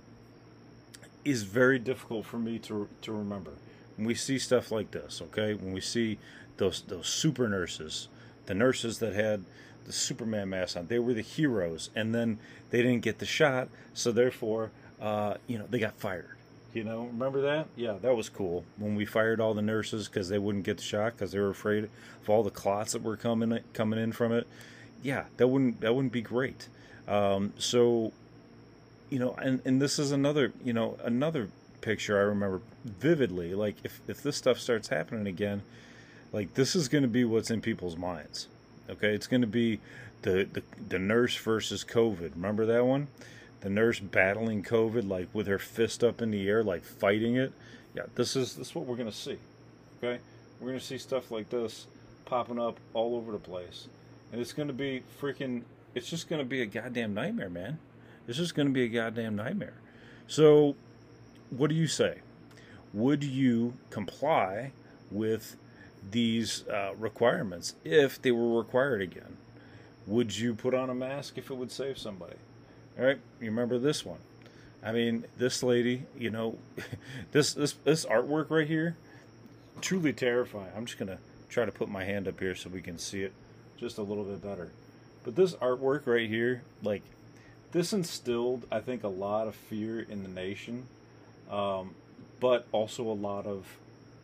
is 1.23 1.43
very 1.43 1.79
difficult 1.79 2.25
for 2.25 2.37
me 2.37 2.59
to 2.59 2.87
to 3.01 3.11
remember. 3.11 3.51
When 3.97 4.07
we 4.07 4.15
see 4.15 4.39
stuff 4.39 4.71
like 4.71 4.91
this, 4.91 5.21
okay? 5.21 5.53
When 5.53 5.73
we 5.73 5.81
see 5.81 6.17
those 6.57 6.81
those 6.87 7.07
super 7.07 7.47
nurses, 7.47 8.07
the 8.45 8.53
nurses 8.53 8.99
that 8.99 9.13
had 9.13 9.43
the 9.85 9.93
Superman 9.93 10.49
mask 10.49 10.77
on, 10.77 10.87
they 10.87 10.99
were 10.99 11.13
the 11.13 11.21
heroes, 11.21 11.89
and 11.95 12.13
then 12.13 12.39
they 12.71 12.81
didn't 12.81 13.01
get 13.01 13.19
the 13.19 13.25
shot, 13.25 13.69
so 13.93 14.11
therefore, 14.11 14.71
uh, 14.99 15.35
you 15.47 15.57
know, 15.57 15.65
they 15.69 15.79
got 15.79 15.95
fired. 15.95 16.35
You 16.75 16.83
know, 16.83 17.05
remember 17.05 17.41
that? 17.41 17.67
Yeah, 17.77 17.93
that 18.01 18.17
was 18.17 18.27
cool 18.27 18.65
when 18.77 18.95
we 18.95 19.05
fired 19.05 19.39
all 19.39 19.53
the 19.53 19.61
nurses 19.61 20.09
because 20.09 20.27
they 20.27 20.37
wouldn't 20.37 20.65
get 20.65 20.77
the 20.77 20.83
shot 20.83 21.13
because 21.13 21.31
they 21.31 21.39
were 21.39 21.49
afraid 21.49 21.85
of 21.85 22.29
all 22.29 22.43
the 22.43 22.51
clots 22.51 22.91
that 22.91 23.01
were 23.01 23.15
coming 23.15 23.59
coming 23.71 23.97
in 23.97 24.11
from 24.11 24.33
it. 24.33 24.45
Yeah, 25.01 25.25
that 25.37 25.47
wouldn't 25.47 25.79
that 25.79 25.95
wouldn't 25.95 26.11
be 26.11 26.21
great. 26.21 26.67
Um, 27.07 27.53
so, 27.57 28.11
you 29.09 29.19
know, 29.19 29.35
and 29.41 29.61
and 29.63 29.81
this 29.81 29.97
is 29.97 30.11
another 30.11 30.51
you 30.65 30.73
know 30.73 30.97
another 31.01 31.47
picture 31.85 32.17
I 32.17 32.23
remember 32.23 32.61
vividly. 32.83 33.53
Like 33.53 33.75
if 33.83 34.01
if 34.07 34.23
this 34.23 34.35
stuff 34.35 34.59
starts 34.59 34.89
happening 34.89 35.27
again, 35.27 35.61
like 36.33 36.55
this 36.55 36.75
is 36.75 36.89
going 36.89 37.03
to 37.03 37.07
be 37.07 37.23
what's 37.23 37.51
in 37.51 37.61
people's 37.61 37.95
minds. 37.95 38.47
Okay, 38.89 39.13
it's 39.13 39.27
going 39.27 39.41
to 39.41 39.47
be 39.47 39.79
the, 40.23 40.47
the 40.51 40.63
the 40.89 40.99
nurse 40.99 41.37
versus 41.37 41.85
COVID. 41.85 42.31
Remember 42.33 42.65
that 42.65 42.85
one? 42.85 43.07
The 43.61 43.69
nurse 43.69 43.99
battling 43.99 44.63
COVID, 44.63 45.07
like 45.07 45.27
with 45.31 45.45
her 45.47 45.59
fist 45.59 46.03
up 46.03 46.21
in 46.21 46.31
the 46.31 46.49
air, 46.49 46.63
like 46.63 46.83
fighting 46.83 47.35
it. 47.35 47.53
Yeah, 47.95 48.03
this 48.15 48.35
is 48.35 48.55
this 48.55 48.69
is 48.69 48.75
what 48.75 48.85
we're 48.85 48.97
going 48.97 49.09
to 49.09 49.15
see. 49.15 49.37
Okay, 49.99 50.19
we're 50.59 50.67
going 50.69 50.79
to 50.79 50.85
see 50.85 50.97
stuff 50.97 51.29
like 51.29 51.49
this 51.49 51.85
popping 52.25 52.59
up 52.59 52.79
all 52.95 53.15
over 53.15 53.31
the 53.31 53.37
place, 53.37 53.87
and 54.31 54.41
it's 54.41 54.53
going 54.53 54.67
to 54.67 54.73
be 54.73 55.03
freaking. 55.21 55.61
It's 55.93 56.09
just 56.09 56.27
going 56.27 56.39
to 56.39 56.45
be 56.45 56.61
a 56.61 56.65
goddamn 56.65 57.13
nightmare, 57.13 57.49
man. 57.49 57.77
It's 58.27 58.37
just 58.37 58.55
going 58.55 58.67
to 58.67 58.73
be 58.73 58.83
a 58.83 58.89
goddamn 58.89 59.35
nightmare. 59.35 59.75
So, 60.27 60.75
what 61.49 61.69
do 61.69 61.75
you 61.75 61.87
say? 61.87 62.19
Would 62.93 63.23
you 63.23 63.73
comply 63.89 64.71
with 65.11 65.57
these 66.11 66.67
uh, 66.67 66.93
requirements 66.97 67.75
if 67.83 68.21
they 68.21 68.31
were 68.31 68.57
required 68.57 69.01
again? 69.01 69.37
Would 70.07 70.37
you 70.37 70.53
put 70.53 70.73
on 70.73 70.89
a 70.89 70.95
mask 70.95 71.37
if 71.37 71.49
it 71.49 71.55
would 71.55 71.71
save 71.71 71.97
somebody? 71.97 72.35
All 72.97 73.05
right, 73.05 73.19
you 73.41 73.47
remember 73.47 73.77
this 73.77 74.05
one? 74.05 74.19
I 74.83 74.91
mean, 74.91 75.25
this 75.37 75.63
lady, 75.63 76.03
you 76.17 76.29
know, 76.29 76.57
this 77.31 77.53
this 77.53 77.73
this 77.83 78.05
artwork 78.05 78.49
right 78.49 78.67
here, 78.67 78.95
truly 79.81 80.13
terrifying. 80.13 80.71
I'm 80.77 80.85
just 80.85 80.99
gonna 80.99 81.17
try 81.49 81.65
to 81.65 81.71
put 81.71 81.89
my 81.89 82.03
hand 82.03 82.27
up 82.27 82.39
here 82.39 82.55
so 82.55 82.69
we 82.69 82.81
can 82.81 82.97
see 82.97 83.23
it 83.23 83.33
just 83.77 83.97
a 83.97 84.03
little 84.03 84.23
bit 84.23 84.41
better. 84.43 84.71
But 85.23 85.35
this 85.35 85.53
artwork 85.55 86.05
right 86.05 86.29
here, 86.29 86.61
like, 86.83 87.01
this 87.71 87.93
instilled, 87.93 88.65
I 88.71 88.79
think, 88.79 89.03
a 89.03 89.09
lot 89.09 89.47
of 89.47 89.55
fear 89.55 89.99
in 89.99 90.21
the 90.21 90.29
nation, 90.29 90.85
um, 91.49 91.95
but 92.39 92.67
also 92.71 93.03
a 93.03 93.13
lot 93.13 93.45
of 93.45 93.65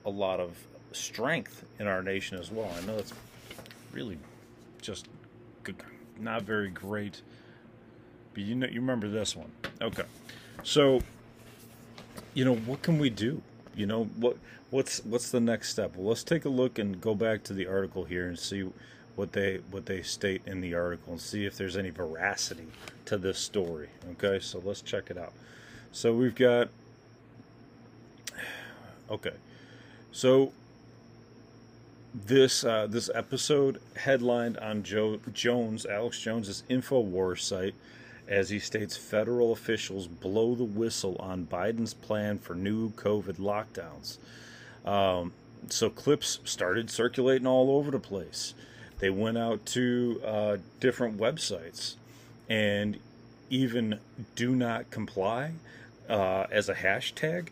a 0.05 0.09
lot 0.09 0.39
of 0.39 0.57
strength 0.91 1.63
in 1.79 1.87
our 1.87 2.01
nation 2.01 2.37
as 2.37 2.51
well. 2.51 2.69
I 2.81 2.85
know 2.85 2.97
it's 2.97 3.13
really 3.91 4.17
just 4.81 5.07
good, 5.63 5.75
not 6.19 6.43
very 6.43 6.69
great, 6.69 7.21
but 8.33 8.43
you 8.43 8.55
know, 8.55 8.67
you 8.67 8.81
remember 8.81 9.09
this 9.09 9.35
one. 9.35 9.51
Okay, 9.81 10.03
so 10.63 11.01
you 12.33 12.45
know 12.45 12.55
what 12.55 12.81
can 12.81 12.99
we 12.99 13.09
do? 13.09 13.41
You 13.75 13.85
know 13.85 14.05
what 14.17 14.37
what's 14.69 15.03
what's 15.05 15.31
the 15.31 15.39
next 15.39 15.69
step? 15.69 15.95
Well, 15.95 16.09
let's 16.09 16.23
take 16.23 16.45
a 16.45 16.49
look 16.49 16.79
and 16.79 16.99
go 16.99 17.15
back 17.15 17.43
to 17.43 17.53
the 17.53 17.67
article 17.67 18.05
here 18.05 18.27
and 18.27 18.37
see 18.37 18.69
what 19.15 19.33
they 19.33 19.59
what 19.69 19.85
they 19.85 20.01
state 20.01 20.41
in 20.45 20.61
the 20.61 20.73
article 20.73 21.13
and 21.13 21.21
see 21.21 21.45
if 21.45 21.57
there's 21.57 21.77
any 21.77 21.89
veracity 21.89 22.67
to 23.05 23.17
this 23.17 23.37
story. 23.37 23.89
Okay, 24.11 24.39
so 24.39 24.61
let's 24.63 24.81
check 24.81 25.11
it 25.11 25.17
out. 25.17 25.33
So 25.91 26.13
we've 26.13 26.35
got 26.35 26.69
okay. 29.11 29.35
So 30.11 30.51
this 32.13 32.63
uh, 32.63 32.87
this 32.87 33.09
episode 33.13 33.79
headlined 33.95 34.57
on 34.57 34.83
Joe 34.83 35.19
Jones, 35.33 35.85
Alex 35.85 36.19
Jones's 36.19 36.63
Infowars 36.69 37.41
site, 37.41 37.75
as 38.27 38.49
he 38.49 38.59
states 38.59 38.97
federal 38.97 39.51
officials 39.51 40.07
blow 40.07 40.55
the 40.55 40.63
whistle 40.63 41.15
on 41.19 41.45
Biden's 41.45 41.93
plan 41.93 42.37
for 42.39 42.55
new 42.55 42.91
COVID 42.91 43.35
lockdowns. 43.35 44.17
Um, 44.85 45.33
so 45.69 45.89
clips 45.89 46.39
started 46.43 46.89
circulating 46.89 47.47
all 47.47 47.71
over 47.71 47.91
the 47.91 47.99
place. 47.99 48.53
They 48.99 49.09
went 49.09 49.37
out 49.37 49.65
to 49.67 50.21
uh, 50.25 50.57
different 50.79 51.17
websites, 51.17 51.95
and 52.49 52.97
even 53.49 53.99
"do 54.35 54.55
not 54.55 54.89
comply" 54.91 55.53
uh, 56.09 56.45
as 56.51 56.67
a 56.67 56.75
hashtag 56.75 57.49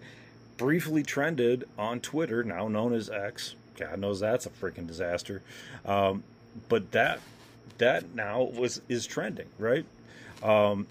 briefly 0.59 1.01
trended 1.01 1.63
on 1.79 2.01
Twitter, 2.01 2.43
now 2.43 2.67
known 2.67 2.93
as 2.93 3.09
X 3.09 3.55
God 3.79 3.99
knows 3.99 4.19
that's 4.19 4.45
a 4.45 4.49
freaking 4.49 4.85
disaster. 4.85 5.41
Um, 5.85 6.23
but 6.67 6.91
that 6.91 7.21
that 7.77 8.13
now 8.13 8.43
was 8.43 8.81
is 8.89 9.07
trending, 9.07 9.47
right? 9.57 9.85
Um, 10.43 10.87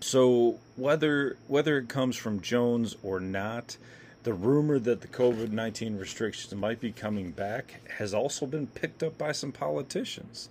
so 0.00 0.58
whether 0.76 1.36
whether 1.46 1.78
it 1.78 1.88
comes 1.88 2.16
from 2.16 2.40
Jones 2.40 2.96
or 3.02 3.20
not, 3.20 3.76
the 4.24 4.34
rumor 4.34 4.78
that 4.80 5.00
the 5.00 5.08
COVID 5.08 5.50
nineteen 5.52 5.96
restrictions 5.96 6.54
might 6.54 6.80
be 6.80 6.92
coming 6.92 7.30
back 7.30 7.80
has 7.98 8.12
also 8.12 8.46
been 8.46 8.66
picked 8.66 9.02
up 9.02 9.16
by 9.16 9.32
some 9.32 9.52
politicians, 9.52 10.48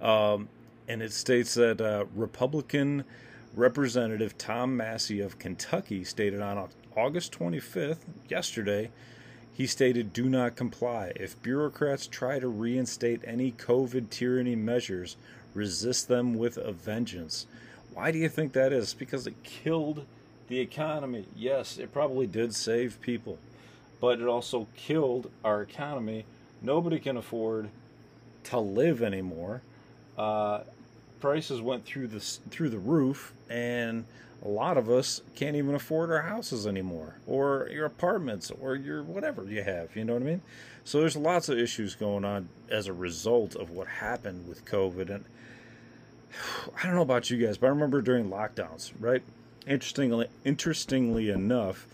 um, 0.00 0.48
and 0.88 1.02
it 1.02 1.12
states 1.12 1.54
that 1.54 1.80
uh, 1.80 2.06
Republican 2.14 3.04
Representative 3.54 4.38
Tom 4.38 4.76
Massie 4.76 5.20
of 5.20 5.38
Kentucky 5.38 6.04
stated 6.04 6.40
on 6.40 6.68
August 6.98 7.30
twenty 7.30 7.60
fifth, 7.60 8.04
yesterday 8.28 8.90
he 9.54 9.66
stated, 9.66 10.12
Do 10.12 10.28
not 10.28 10.56
comply. 10.56 11.12
If 11.14 11.40
bureaucrats 11.42 12.06
try 12.06 12.38
to 12.38 12.48
reinstate 12.48 13.20
any 13.24 13.52
COVID 13.52 14.10
tyranny 14.10 14.56
measures, 14.56 15.16
resist 15.54 16.08
them 16.08 16.34
with 16.34 16.56
a 16.56 16.72
vengeance. 16.72 17.46
Why 17.94 18.10
do 18.10 18.18
you 18.18 18.28
think 18.28 18.52
that 18.52 18.72
is? 18.72 18.94
Because 18.94 19.26
it 19.26 19.42
killed 19.42 20.06
the 20.48 20.60
economy. 20.60 21.26
Yes, 21.36 21.78
it 21.78 21.92
probably 21.92 22.26
did 22.26 22.54
save 22.54 23.00
people, 23.00 23.38
but 24.00 24.20
it 24.20 24.26
also 24.26 24.66
killed 24.76 25.30
our 25.44 25.62
economy. 25.62 26.24
Nobody 26.62 26.98
can 26.98 27.16
afford 27.16 27.70
to 28.44 28.58
live 28.58 29.02
anymore. 29.02 29.62
Uh, 30.16 30.60
prices 31.20 31.60
went 31.60 31.84
through 31.84 32.08
the 32.08 32.20
through 32.50 32.70
the 32.70 32.78
roof, 32.78 33.32
and 33.48 34.04
a 34.44 34.48
lot 34.48 34.76
of 34.78 34.88
us 34.88 35.20
can't 35.34 35.56
even 35.56 35.74
afford 35.74 36.10
our 36.10 36.22
houses 36.22 36.66
anymore 36.66 37.16
or 37.26 37.68
your 37.72 37.86
apartments 37.86 38.50
or 38.60 38.76
your 38.76 39.02
whatever 39.02 39.44
you 39.44 39.62
have 39.62 39.94
you 39.96 40.04
know 40.04 40.14
what 40.14 40.22
i 40.22 40.26
mean? 40.26 40.42
So 40.84 41.00
there's 41.00 41.16
lots 41.16 41.48
of 41.50 41.58
issues 41.58 41.94
going 41.94 42.24
on 42.24 42.48
as 42.70 42.86
a 42.86 42.92
result 42.92 43.54
of 43.54 43.70
what 43.70 43.86
happened 43.88 44.48
with 44.48 44.64
covid 44.64 45.10
and 45.10 45.24
i 46.76 46.84
don't 46.84 46.94
know 46.94 47.02
about 47.02 47.30
you 47.30 47.44
guys 47.44 47.58
but 47.58 47.66
i 47.66 47.70
remember 47.70 48.00
during 48.02 48.30
lockdowns 48.30 48.92
right? 49.00 49.22
Interestingly 49.66 50.28
interestingly 50.44 51.30
enough 51.30 51.86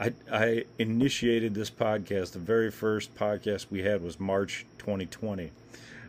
I, 0.00 0.12
I 0.32 0.64
initiated 0.78 1.54
this 1.54 1.70
podcast 1.70 2.32
the 2.32 2.38
very 2.38 2.70
first 2.70 3.14
podcast 3.14 3.66
we 3.70 3.82
had 3.82 4.02
was 4.02 4.18
march 4.20 4.64
2020 4.78 5.50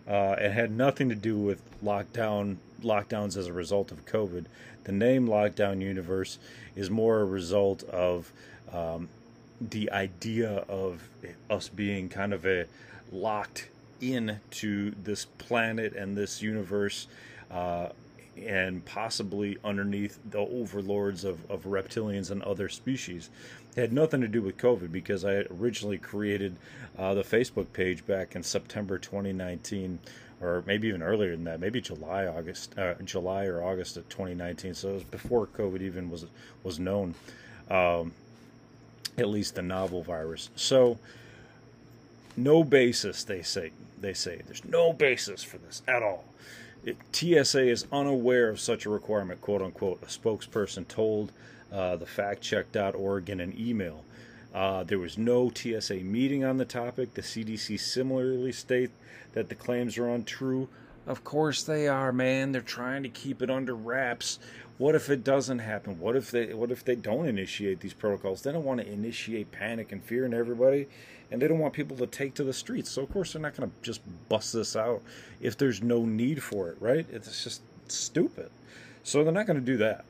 uh, 0.08 0.36
it 0.40 0.52
had 0.52 0.72
nothing 0.72 1.10
to 1.10 1.16
do 1.16 1.38
with 1.38 1.62
lockdown 1.84 2.58
lockdowns 2.82 3.38
as 3.38 3.48
a 3.48 3.54
result 3.54 3.92
of 3.92 4.06
COVID. 4.06 4.46
The 4.84 4.92
name 4.92 5.28
Lockdown 5.28 5.82
Universe 5.82 6.40
is 6.76 6.90
more 6.90 7.22
a 7.22 7.26
result 7.26 7.84
of 7.84 8.32
um, 8.74 9.10
the 9.62 9.92
idea 9.92 10.64
of 10.70 11.08
us 11.50 11.68
being 11.68 12.10
kind 12.10 12.34
of 12.34 12.46
a 12.46 12.66
locked 13.12 13.70
into 14.02 14.94
this 15.04 15.26
planet 15.26 15.94
and 15.94 16.16
this 16.16 16.42
universe 16.42 17.08
uh, 17.52 17.90
and 18.38 18.86
possibly 18.86 19.58
underneath 19.64 20.18
the 20.30 20.40
overlords 20.40 21.26
of, 21.26 21.50
of 21.52 21.64
reptilians 21.64 22.32
and 22.32 22.42
other 22.44 22.70
species. 22.70 23.30
It 23.76 23.82
had 23.82 23.94
nothing 23.94 24.22
to 24.22 24.28
do 24.28 24.42
with 24.42 24.58
COVID 24.58 24.92
because 24.92 25.26
I 25.26 25.44
originally 25.60 25.98
created 25.98 26.56
uh, 26.98 27.14
the 27.14 27.24
Facebook 27.24 27.74
page 27.74 28.06
back 28.06 28.36
in 28.36 28.44
September 28.44 28.98
2019, 28.98 30.00
or 30.42 30.64
maybe 30.66 30.88
even 30.88 31.02
earlier 31.02 31.32
than 31.32 31.44
that, 31.46 31.60
maybe 31.60 31.82
July, 31.82 32.26
August, 32.26 32.78
uh, 32.78 32.94
July 33.04 33.46
or 33.46 33.64
August 33.64 33.98
of 33.98 34.08
2019. 34.10 34.74
So 34.74 34.90
it 34.90 34.94
was 34.94 35.04
before 35.04 35.48
COVID 35.48 35.82
even 35.82 36.10
was 36.10 36.26
was 36.64 36.80
known, 36.80 37.16
um, 37.70 38.14
at 39.18 39.28
least 39.28 39.56
the 39.56 39.62
novel 39.62 40.02
virus. 40.02 40.50
So 40.56 40.98
no 42.38 42.64
basis, 42.64 43.24
they 43.24 43.42
say. 43.42 43.72
They 44.00 44.14
say 44.14 44.42
there's 44.46 44.64
no 44.64 44.94
basis 44.94 45.44
for 45.44 45.58
this 45.58 45.82
at 45.88 46.02
all. 46.02 46.24
It, 46.86 46.96
TSA 47.12 47.68
is 47.68 47.86
unaware 47.92 48.50
of 48.50 48.62
such 48.62 48.86
a 48.86 48.90
requirement, 48.90 49.42
quote 49.42 49.62
unquote. 49.62 50.02
A 50.02 50.06
spokesperson 50.06 50.88
told 50.88 51.34
uh, 51.72 51.98
the 51.98 52.06
factcheck.org 52.06 53.30
in 53.30 53.42
an 53.42 53.54
email. 53.60 54.06
Uh, 54.54 54.84
there 54.84 55.00
was 55.00 55.18
no 55.18 55.52
TSA 55.54 55.96
meeting 55.96 56.44
on 56.44 56.58
the 56.58 56.66
topic. 56.66 57.14
The 57.14 57.22
CDC 57.22 57.80
similarly 57.80 58.52
state 58.52 58.92
that 59.34 59.50
the 59.50 59.56
claims 59.56 59.98
are 59.98 60.10
untrue. 60.10 60.68
Of 61.06 61.24
course 61.24 61.64
they 61.64 61.88
are, 61.88 62.12
man. 62.12 62.52
They're 62.52 62.62
trying 62.62 63.04
to 63.04 63.10
keep 63.10 63.42
it 63.42 63.50
under 63.50 63.76
wraps. 63.76 64.40
What 64.78 64.96
if 64.96 65.10
it 65.10 65.24
doesn't 65.24 65.60
happen? 65.60 66.00
What 66.00 66.16
if 66.16 66.32
they 66.32 66.54
what 66.54 66.72
if 66.72 66.86
they 66.86 66.96
don't 66.96 67.28
initiate 67.28 67.82
these 67.82 67.94
protocols? 67.94 68.42
They 68.42 68.52
don't 68.52 68.64
want 68.64 68.80
to 68.80 68.92
initiate 68.92 69.52
panic 69.52 69.92
and 69.92 70.04
fear 70.04 70.26
in 70.26 70.34
everybody, 70.34 70.88
and 71.30 71.42
they 71.42 71.48
don't 71.48 71.60
want 71.60 71.74
people 71.74 71.98
to 71.98 72.08
take 72.08 72.34
to 72.36 72.44
the 72.44 72.54
streets. 72.54 72.90
So 72.90 73.04
of 73.04 73.12
course 73.12 73.34
they're 73.34 73.42
not 73.42 73.58
going 73.58 73.70
to 73.70 73.76
just 73.82 74.02
bust 74.30 74.54
this 74.54 74.76
out 74.76 75.02
if 75.42 75.58
there's 75.58 75.84
no 75.84 76.06
need 76.06 76.42
for 76.42 76.70
it, 76.70 76.78
right? 76.80 77.06
It's 77.12 77.44
just 77.44 77.62
stupid. 77.88 78.50
So 79.04 79.24
they're 79.24 79.34
not 79.34 79.48
going 79.48 79.60
to 79.60 79.66
do 79.66 79.78
that. 79.78 80.06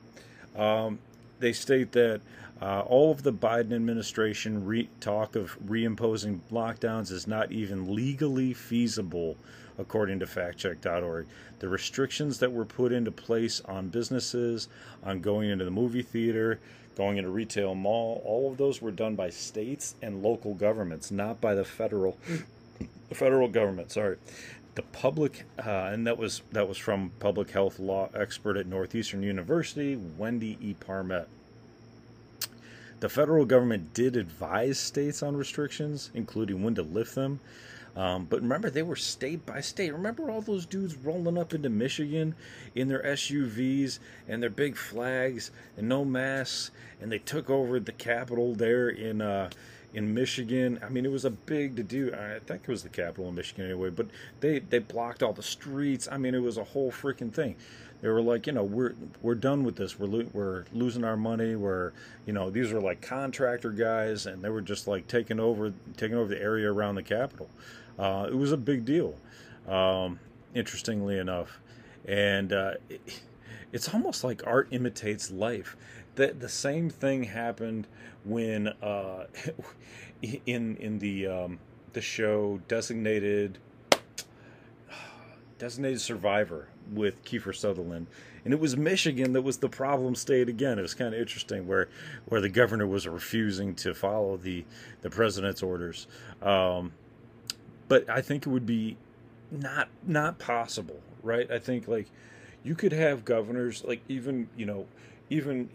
Um, 0.55 1.00
they 1.39 1.53
state 1.53 1.91
that 1.93 2.22
uh, 2.62 2.81
all 2.81 3.12
of 3.12 3.24
the 3.24 3.31
Biden 3.31 3.74
administration 3.74 4.65
re- 4.65 4.89
talk 5.00 5.36
of 5.36 5.58
reimposing 5.65 6.39
lockdowns 6.51 7.12
is 7.12 7.25
not 7.25 7.51
even 7.51 7.96
legally 7.96 8.53
feasible, 8.53 9.38
according 9.77 10.19
to 10.19 10.25
factcheck.org. 10.25 11.25
The 11.60 11.69
restrictions 11.69 12.39
that 12.39 12.51
were 12.51 12.65
put 12.65 12.91
into 12.91 13.12
place 13.12 13.62
on 13.62 13.88
businesses, 13.89 14.67
on 15.03 15.22
going 15.22 15.50
into 15.50 15.65
the 15.65 15.72
movie 15.72 16.01
theater, 16.01 16.60
going 16.98 17.17
into 17.17 17.29
retail 17.29 17.75
mall, 17.75 18.22
all 18.25 18.51
of 18.51 18.58
those 18.58 18.81
were 18.81 18.91
done 18.91 19.15
by 19.15 19.29
states 19.29 19.96
and 20.01 20.22
local 20.22 20.53
governments, 20.53 21.12
not 21.12 21.39
by 21.39 21.55
the 21.55 21.63
federal 21.63 22.17
federal 23.13 23.48
government. 23.48 23.91
Sorry. 23.91 24.17
The 24.75 24.81
public, 24.83 25.45
uh, 25.57 25.89
and 25.91 26.07
that 26.07 26.17
was 26.17 26.41
that 26.51 26.67
was 26.67 26.77
from 26.77 27.11
public 27.19 27.51
health 27.51 27.79
law 27.79 28.09
expert 28.13 28.55
at 28.55 28.67
Northeastern 28.67 29.23
University, 29.23 29.95
Wendy 29.95 30.57
E. 30.61 30.73
Parmet. 30.73 31.27
The 32.99 33.09
federal 33.09 33.45
government 33.45 33.93
did 33.93 34.17
advise 34.17 34.77
states 34.77 35.23
on 35.23 35.38
restrictions, 35.38 36.11
including 36.13 36.63
when 36.63 36.75
to 36.75 36.83
lift 36.83 37.15
them. 37.15 37.39
Um, 37.95 38.25
but 38.29 38.41
remember, 38.41 38.69
they 38.69 38.83
were 38.83 38.95
state 38.95 39.45
by 39.45 39.61
state. 39.61 39.91
Remember 39.91 40.29
all 40.29 40.41
those 40.41 40.65
dudes 40.65 40.95
rolling 40.95 41.38
up 41.38 41.53
into 41.53 41.69
Michigan 41.69 42.35
in 42.75 42.88
their 42.88 43.03
SUVs 43.03 43.99
and 44.27 44.41
their 44.41 44.49
big 44.49 44.75
flags 44.75 45.51
and 45.75 45.89
no 45.89 46.05
masks, 46.05 46.71
and 47.01 47.11
they 47.11 47.17
took 47.17 47.49
over 47.49 47.79
the 47.79 47.91
Capitol 47.91 48.53
there 48.53 48.89
in 48.89 49.21
uh, 49.21 49.49
in 49.93 50.13
Michigan. 50.13 50.79
I 50.84 50.89
mean, 50.89 51.05
it 51.05 51.12
was 51.12 51.25
a 51.25 51.31
big 51.31 51.75
to 51.77 51.84
do. 51.84 52.13
I 52.13 52.39
think 52.39 52.63
it 52.63 52.67
was 52.67 52.84
the 52.84 52.89
capital 52.89 53.29
in 53.29 53.36
Michigan 53.36 53.65
anyway. 53.65 53.89
But 53.89 54.08
they 54.39 54.60
they 54.60 54.79
blocked 54.79 55.24
all 55.24 55.34
the 55.34 55.43
streets. 55.43 56.08
I 56.12 56.17
mean, 56.17 56.36
it 56.36 56.41
was 56.41 56.58
a 56.58 56.63
whole 56.63 56.91
freaking 56.91 57.34
thing 57.34 57.55
they 58.01 58.08
were 58.08 58.22
like, 58.22 58.48
you 58.48 58.53
know, 58.53 58.63
we're 58.63 58.93
we're 59.22 59.36
done 59.36 59.63
with 59.63 59.75
this. 59.75 60.00
We're 60.00 60.08
lo- 60.08 60.29
we're 60.31 60.65
losing 60.72 61.03
our 61.03 61.17
money. 61.17 61.55
We're, 61.55 61.91
you 62.25 62.34
know, 62.34 62.50
these 62.50 62.72
are 62.72 62.79
like 62.79 63.01
contractor 63.01 63.72
guys, 63.72 64.25
and 64.25 64.41
they 64.41 64.50
were 64.50 64.62
just 64.62 64.88
like 64.88 65.08
taking 65.08 65.39
over 65.39 65.74
taking 65.98 66.17
over 66.17 66.29
the 66.29 66.41
area 66.41 66.72
around 66.72 66.96
the 66.96 67.03
capital. 67.03 67.50
Uh, 67.98 68.27
it 68.29 68.36
was 68.36 68.53
a 68.53 68.58
big 68.58 68.86
deal, 68.86 69.15
um, 69.67 70.19
interestingly 70.55 71.17
enough, 71.17 71.60
and 72.05 72.53
uh, 72.53 72.74
it, 72.89 73.21
it's 73.73 73.93
almost 73.93 74.23
like 74.23 74.41
art 74.47 74.69
imitates 74.71 75.30
life. 75.30 75.75
The 76.19 76.34
the 76.34 76.49
same 76.49 76.89
thing 76.89 77.23
happened 77.23 77.88
when 78.25 78.67
uh, 78.67 79.27
in 80.45 80.75
in 80.75 80.99
the 80.99 81.27
um, 81.27 81.60
the 81.93 82.01
show 82.01 82.60
designated 82.67 83.58
designated 85.60 86.01
survivor 86.01 86.67
with 86.91 87.23
Kiefer 87.23 87.55
Sutherland, 87.55 88.08
and 88.43 88.53
it 88.53 88.60
was 88.60 88.75
Michigan 88.75 89.32
that 89.32 89.43
was 89.43 89.60
the 89.60 89.69
problem 89.69 90.13
state 90.13 90.49
again. 90.49 90.77
It 90.77 90.82
was 90.82 90.93
kind 90.93 91.13
of 91.13 91.21
interesting 91.21 91.65
where 91.65 91.88
where 92.25 92.41
the 92.41 92.49
governor 92.49 92.86
was 92.86 93.08
refusing 93.08 93.73
to 93.75 93.93
follow 93.93 94.36
the 94.36 94.65
the 94.99 95.10
president's 95.10 95.63
orders. 95.63 96.05
Um, 96.41 96.91
but 97.88 98.10
I 98.10 98.19
think 98.19 98.45
it 98.45 98.49
would 98.49 98.65
be 98.65 98.97
not 99.51 99.88
not 100.05 100.38
possible, 100.38 100.99
right? 101.23 101.49
I 101.49 101.60
think 101.60 101.88
like 101.88 102.08
you 102.62 102.75
could 102.75 102.91
have 102.91 103.23
governors 103.23 103.86
like 103.86 104.01
even 104.10 104.49
you 104.58 104.65
know 104.65 104.86
even 105.29 105.69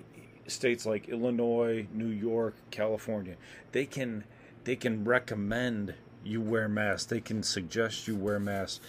states 0.47 0.87
like 0.87 1.09
Illinois, 1.09 1.87
New 1.93 2.09
York, 2.09 2.55
California. 2.71 3.37
They 3.73 3.87
can 3.87 4.25
they 4.65 4.77
can 4.77 5.05
recommend 5.05 5.95
you 6.25 6.41
wear 6.41 6.69
masks. 6.69 7.07
They 7.07 7.21
can 7.21 7.43
suggest 7.43 8.09
you 8.09 8.17
wear 8.17 8.41
masks 8.41 8.81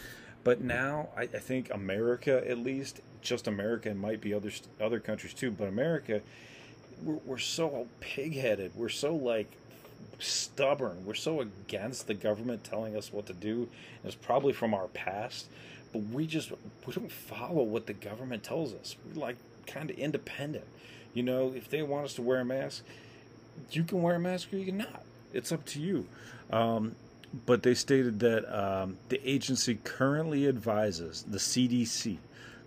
but 0.46 0.62
now 0.62 1.10
I, 1.18 1.24
I 1.24 1.40
think 1.40 1.74
America, 1.74 2.48
at 2.48 2.60
least, 2.60 3.02
just 3.22 3.48
America, 3.48 3.90
and 3.90 4.00
might 4.00 4.22
be 4.22 4.34
other 4.34 4.52
other 4.80 5.00
countries 5.02 5.34
too. 5.34 5.50
But 5.50 5.68
America, 5.68 6.22
we're, 7.04 7.20
we're 7.26 7.38
so 7.40 7.88
pig-headed. 8.00 8.74
We're 8.76 8.90
so 8.90 9.16
like 9.16 9.52
stubborn. 10.20 11.04
We're 11.04 11.16
so 11.16 11.42
against 11.42 12.06
the 12.06 12.14
government 12.14 12.64
telling 12.64 12.96
us 12.96 13.12
what 13.12 13.26
to 13.26 13.34
do. 13.34 13.68
It's 14.04 14.14
probably 14.14 14.54
from 14.54 14.76
our 14.76 14.88
past, 14.90 15.48
but 15.92 16.04
we 16.04 16.28
just 16.28 16.52
we 16.86 16.94
don't 16.94 17.12
follow 17.12 17.64
what 17.64 17.88
the 17.88 17.94
government 17.94 18.44
tells 18.44 18.72
us. 18.76 18.96
We're 19.04 19.20
like 19.20 19.38
kind 19.66 19.90
of 19.90 19.98
independent. 19.98 20.66
You 21.16 21.24
know, 21.24 21.52
if 21.56 21.68
they 21.70 21.82
want 21.82 22.06
us 22.06 22.14
to 22.16 22.22
wear 22.22 22.42
a 22.42 22.46
mask, 22.46 22.84
you 23.72 23.84
can 23.84 24.04
wear 24.04 24.16
a 24.16 24.20
mask 24.20 24.54
or 24.54 24.58
you 24.58 24.66
can 24.66 24.78
not. 24.78 25.02
It's 25.34 25.52
up 25.52 25.66
to 25.68 25.82
you. 25.82 26.08
Um, 26.52 26.96
but 27.48 27.64
they 27.64 27.74
stated 27.74 28.20
that 28.20 28.46
um, 28.56 28.98
the 29.10 29.20
agency 29.28 29.80
currently 29.84 30.48
advises 30.48 31.26
the 31.28 31.40
CDC 31.40 32.20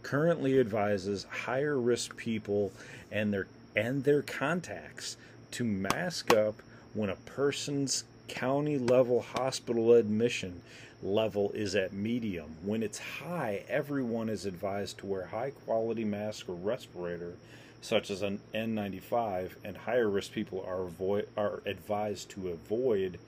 currently 0.03 0.59
advises 0.59 1.27
higher 1.29 1.79
risk 1.79 2.17
people 2.17 2.73
and 3.13 3.33
their 3.33 3.47
and 3.77 4.05
their 4.05 4.23
contacts 4.23 5.17
to 5.51 5.65
mask 5.65 6.33
up 6.33 6.63
when 6.95 7.11
a 7.11 7.17
person's 7.17 8.05
county 8.27 8.79
level 8.79 9.21
hospital 9.21 9.93
admission 9.93 10.63
level 11.03 11.51
is 11.53 11.77
at 11.77 11.93
medium. 11.93 12.57
When 12.63 12.83
it's 12.83 12.99
high, 12.99 13.65
everyone 13.69 14.29
is 14.29 14.47
advised 14.47 14.99
to 14.99 15.07
wear 15.07 15.27
high 15.27 15.51
quality 15.51 16.05
mask 16.05 16.49
or 16.49 16.55
respirator 16.55 17.35
such 17.81 18.11
as 18.11 18.23
an 18.23 18.41
N95 18.55 19.53
and 19.65 19.77
higher 19.77 20.09
risk 20.09 20.33
people 20.33 20.65
are 20.67 20.83
avoid 20.83 21.29
are 21.37 21.63
advised 21.65 22.31
to 22.31 22.49
avoid 22.49 23.19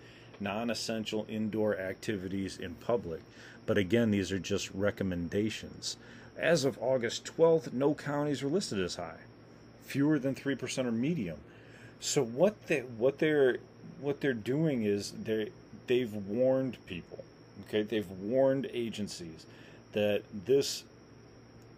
non 0.40 0.70
essential 0.70 1.26
indoor 1.28 1.78
activities 1.78 2.56
in 2.56 2.74
public. 2.74 3.20
But 3.66 3.78
again, 3.78 4.10
these 4.10 4.32
are 4.32 4.38
just 4.38 4.70
recommendations. 4.72 5.96
As 6.36 6.64
of 6.64 6.78
August 6.80 7.24
12th, 7.24 7.72
no 7.72 7.94
counties 7.94 8.42
are 8.42 8.48
listed 8.48 8.80
as 8.80 8.96
high. 8.96 9.20
Fewer 9.84 10.18
than 10.18 10.34
3% 10.34 10.86
are 10.86 10.92
medium. 10.92 11.38
So 12.00 12.24
what 12.24 12.66
they 12.66 12.80
what 12.80 13.18
they're 13.18 13.58
what 14.00 14.20
they're 14.20 14.32
doing 14.32 14.84
is 14.84 15.12
they 15.12 15.50
they've 15.86 16.12
warned 16.12 16.78
people. 16.86 17.24
Okay? 17.68 17.82
They've 17.82 18.10
warned 18.10 18.68
agencies 18.72 19.44
that 19.92 20.22
this 20.46 20.84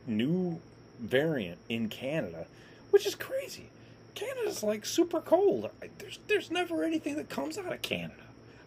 new 0.07 0.61
variant 1.03 1.59
in 1.69 1.89
Canada, 1.89 2.47
which 2.91 3.07
is 3.07 3.15
crazy. 3.15 3.71
Canada's 4.15 4.63
like 4.63 4.85
super 4.87 5.21
cold. 5.21 5.71
There's 5.99 6.19
there's 6.29 6.51
never 6.51 6.85
anything 6.85 7.17
that 7.17 7.29
comes 7.29 7.59
out 7.59 7.73
of 7.73 7.83
Canada. 7.83 8.15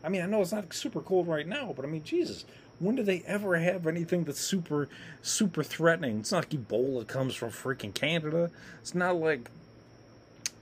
I 0.03 0.09
mean, 0.09 0.21
I 0.21 0.25
know 0.25 0.41
it's 0.41 0.51
not 0.51 0.71
super 0.73 1.01
cold 1.01 1.27
right 1.27 1.47
now, 1.47 1.73
but 1.75 1.85
I 1.85 1.87
mean, 1.87 2.03
Jesus, 2.03 2.45
when 2.79 2.95
do 2.95 3.03
they 3.03 3.23
ever 3.25 3.57
have 3.57 3.87
anything 3.87 4.23
that's 4.23 4.39
super, 4.39 4.87
super 5.21 5.63
threatening? 5.63 6.19
It's 6.19 6.31
not 6.31 6.43
like 6.43 6.49
Ebola 6.49 7.07
comes 7.07 7.33
from 7.33 7.49
freaking 7.49 7.93
Canada. 7.93 8.51
It's 8.81 8.93
not 8.93 9.15
like 9.15 9.49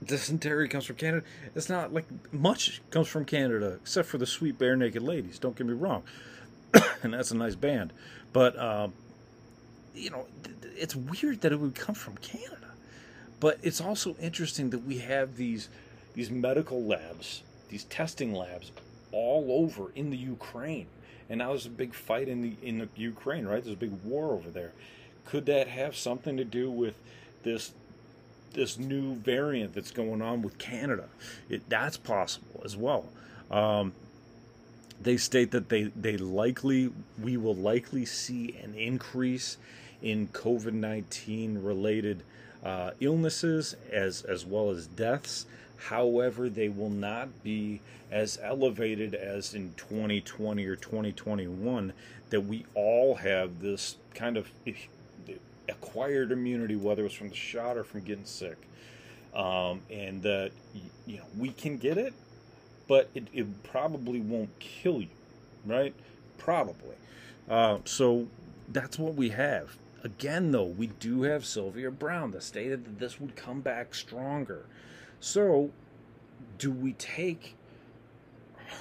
dysentery 0.04 0.68
comes 0.68 0.86
from 0.86 0.96
Canada. 0.96 1.26
It's 1.54 1.68
not 1.68 1.92
like 1.92 2.06
much 2.32 2.80
comes 2.90 3.08
from 3.08 3.24
Canada, 3.24 3.78
except 3.82 4.08
for 4.08 4.18
the 4.18 4.26
sweet 4.26 4.58
Barenaked 4.58 5.02
Ladies. 5.02 5.38
Don't 5.38 5.56
get 5.56 5.66
me 5.66 5.74
wrong, 5.74 6.04
and 7.02 7.12
that's 7.12 7.30
a 7.30 7.36
nice 7.36 7.54
band. 7.54 7.92
But 8.32 8.58
um, 8.58 8.92
you 9.94 10.10
know, 10.10 10.26
it's 10.76 10.96
weird 10.96 11.40
that 11.42 11.52
it 11.52 11.60
would 11.60 11.74
come 11.74 11.94
from 11.94 12.16
Canada. 12.18 12.58
But 13.40 13.58
it's 13.62 13.80
also 13.80 14.16
interesting 14.20 14.70
that 14.70 14.80
we 14.80 14.98
have 14.98 15.36
these 15.36 15.68
these 16.14 16.30
medical 16.30 16.82
labs, 16.82 17.42
these 17.68 17.84
testing 17.84 18.32
labs 18.32 18.70
all 19.12 19.46
over 19.50 19.90
in 19.94 20.10
the 20.10 20.16
Ukraine. 20.16 20.86
And 21.28 21.38
now 21.38 21.48
there's 21.48 21.66
a 21.66 21.70
big 21.70 21.94
fight 21.94 22.28
in 22.28 22.42
the 22.42 22.54
in 22.62 22.78
the 22.78 22.88
Ukraine, 22.96 23.46
right? 23.46 23.62
There's 23.62 23.76
a 23.76 23.78
big 23.78 24.02
war 24.04 24.32
over 24.32 24.50
there. 24.50 24.72
could 25.24 25.46
that 25.46 25.68
have 25.68 25.96
something 25.96 26.36
to 26.36 26.44
do 26.44 26.70
with 26.70 26.94
this 27.42 27.72
this 28.52 28.78
new 28.78 29.14
variant 29.16 29.74
that's 29.74 29.90
going 29.90 30.22
on 30.22 30.42
with 30.42 30.58
Canada? 30.58 31.08
It, 31.48 31.68
that's 31.68 31.96
possible 31.96 32.62
as 32.64 32.76
well. 32.76 33.08
Um, 33.50 33.92
they 35.02 35.16
state 35.16 35.50
that 35.50 35.68
they, 35.68 35.84
they 35.84 36.16
likely 36.16 36.90
we 37.20 37.36
will 37.36 37.54
likely 37.54 38.04
see 38.04 38.56
an 38.62 38.74
increase 38.74 39.58
in 40.02 40.28
COVID 40.28 40.72
nineteen 40.72 41.62
related 41.62 42.22
uh, 42.64 42.92
illnesses 43.00 43.76
as 43.90 44.22
as 44.22 44.44
well 44.44 44.70
as 44.70 44.86
deaths. 44.86 45.46
However, 45.76 46.48
they 46.48 46.68
will 46.68 46.90
not 46.90 47.42
be 47.42 47.80
as 48.10 48.38
elevated 48.42 49.14
as 49.14 49.54
in 49.54 49.74
2020 49.76 50.64
or 50.66 50.76
2021 50.76 51.92
that 52.30 52.40
we 52.40 52.64
all 52.74 53.16
have 53.16 53.60
this 53.60 53.96
kind 54.14 54.36
of 54.36 54.48
acquired 55.68 56.32
immunity, 56.32 56.76
whether 56.76 57.04
it's 57.04 57.14
from 57.14 57.28
the 57.28 57.34
shot 57.34 57.76
or 57.76 57.84
from 57.84 58.00
getting 58.00 58.24
sick. 58.24 58.56
Um, 59.34 59.80
and 59.90 60.22
that, 60.22 60.52
you 61.06 61.16
know, 61.16 61.24
we 61.36 61.50
can 61.50 61.76
get 61.76 61.98
it, 61.98 62.14
but 62.88 63.08
it, 63.14 63.28
it 63.32 63.62
probably 63.62 64.20
won't 64.20 64.58
kill 64.58 65.00
you, 65.00 65.08
right? 65.64 65.94
Probably. 66.38 66.96
Uh, 67.48 67.78
so 67.84 68.26
that's 68.68 68.98
what 68.98 69.14
we 69.14 69.30
have. 69.30 69.76
Again, 70.02 70.52
though, 70.52 70.64
we 70.64 70.88
do 70.88 71.22
have 71.22 71.46
Sylvia 71.46 71.90
Browne 71.90 72.30
that 72.32 72.42
stated 72.42 72.84
that 72.84 72.98
this 72.98 73.18
would 73.20 73.36
come 73.36 73.60
back 73.60 73.94
stronger. 73.94 74.66
So, 75.18 75.70
do 76.58 76.70
we 76.70 76.92
take 76.92 77.56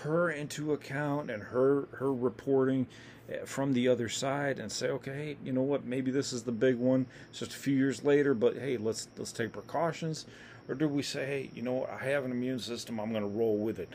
her 0.01 0.29
into 0.29 0.73
account 0.73 1.31
and 1.31 1.41
her 1.43 1.87
her 1.93 2.13
reporting 2.13 2.87
eh, 3.29 3.37
from 3.45 3.73
the 3.73 3.87
other 3.87 4.09
side 4.09 4.59
and 4.59 4.71
say, 4.71 4.89
okay, 4.89 5.37
you 5.43 5.53
know 5.53 5.61
what, 5.61 5.85
maybe 5.85 6.11
this 6.11 6.33
is 6.33 6.43
the 6.43 6.51
big 6.51 6.75
one. 6.75 7.05
It's 7.29 7.39
just 7.39 7.53
a 7.53 7.57
few 7.57 7.75
years 7.75 8.03
later, 8.03 8.33
but 8.33 8.57
hey, 8.57 8.77
let's 8.77 9.07
let's 9.17 9.31
take 9.31 9.53
precautions, 9.53 10.25
or 10.67 10.75
do 10.75 10.87
we 10.87 11.01
say, 11.01 11.25
hey, 11.25 11.49
you 11.53 11.61
know 11.61 11.73
what, 11.73 11.89
I 11.89 12.05
have 12.05 12.25
an 12.25 12.31
immune 12.31 12.59
system, 12.59 12.99
I'm 12.99 13.11
going 13.11 13.23
to 13.23 13.27
roll 13.29 13.57
with 13.57 13.79
it. 13.79 13.89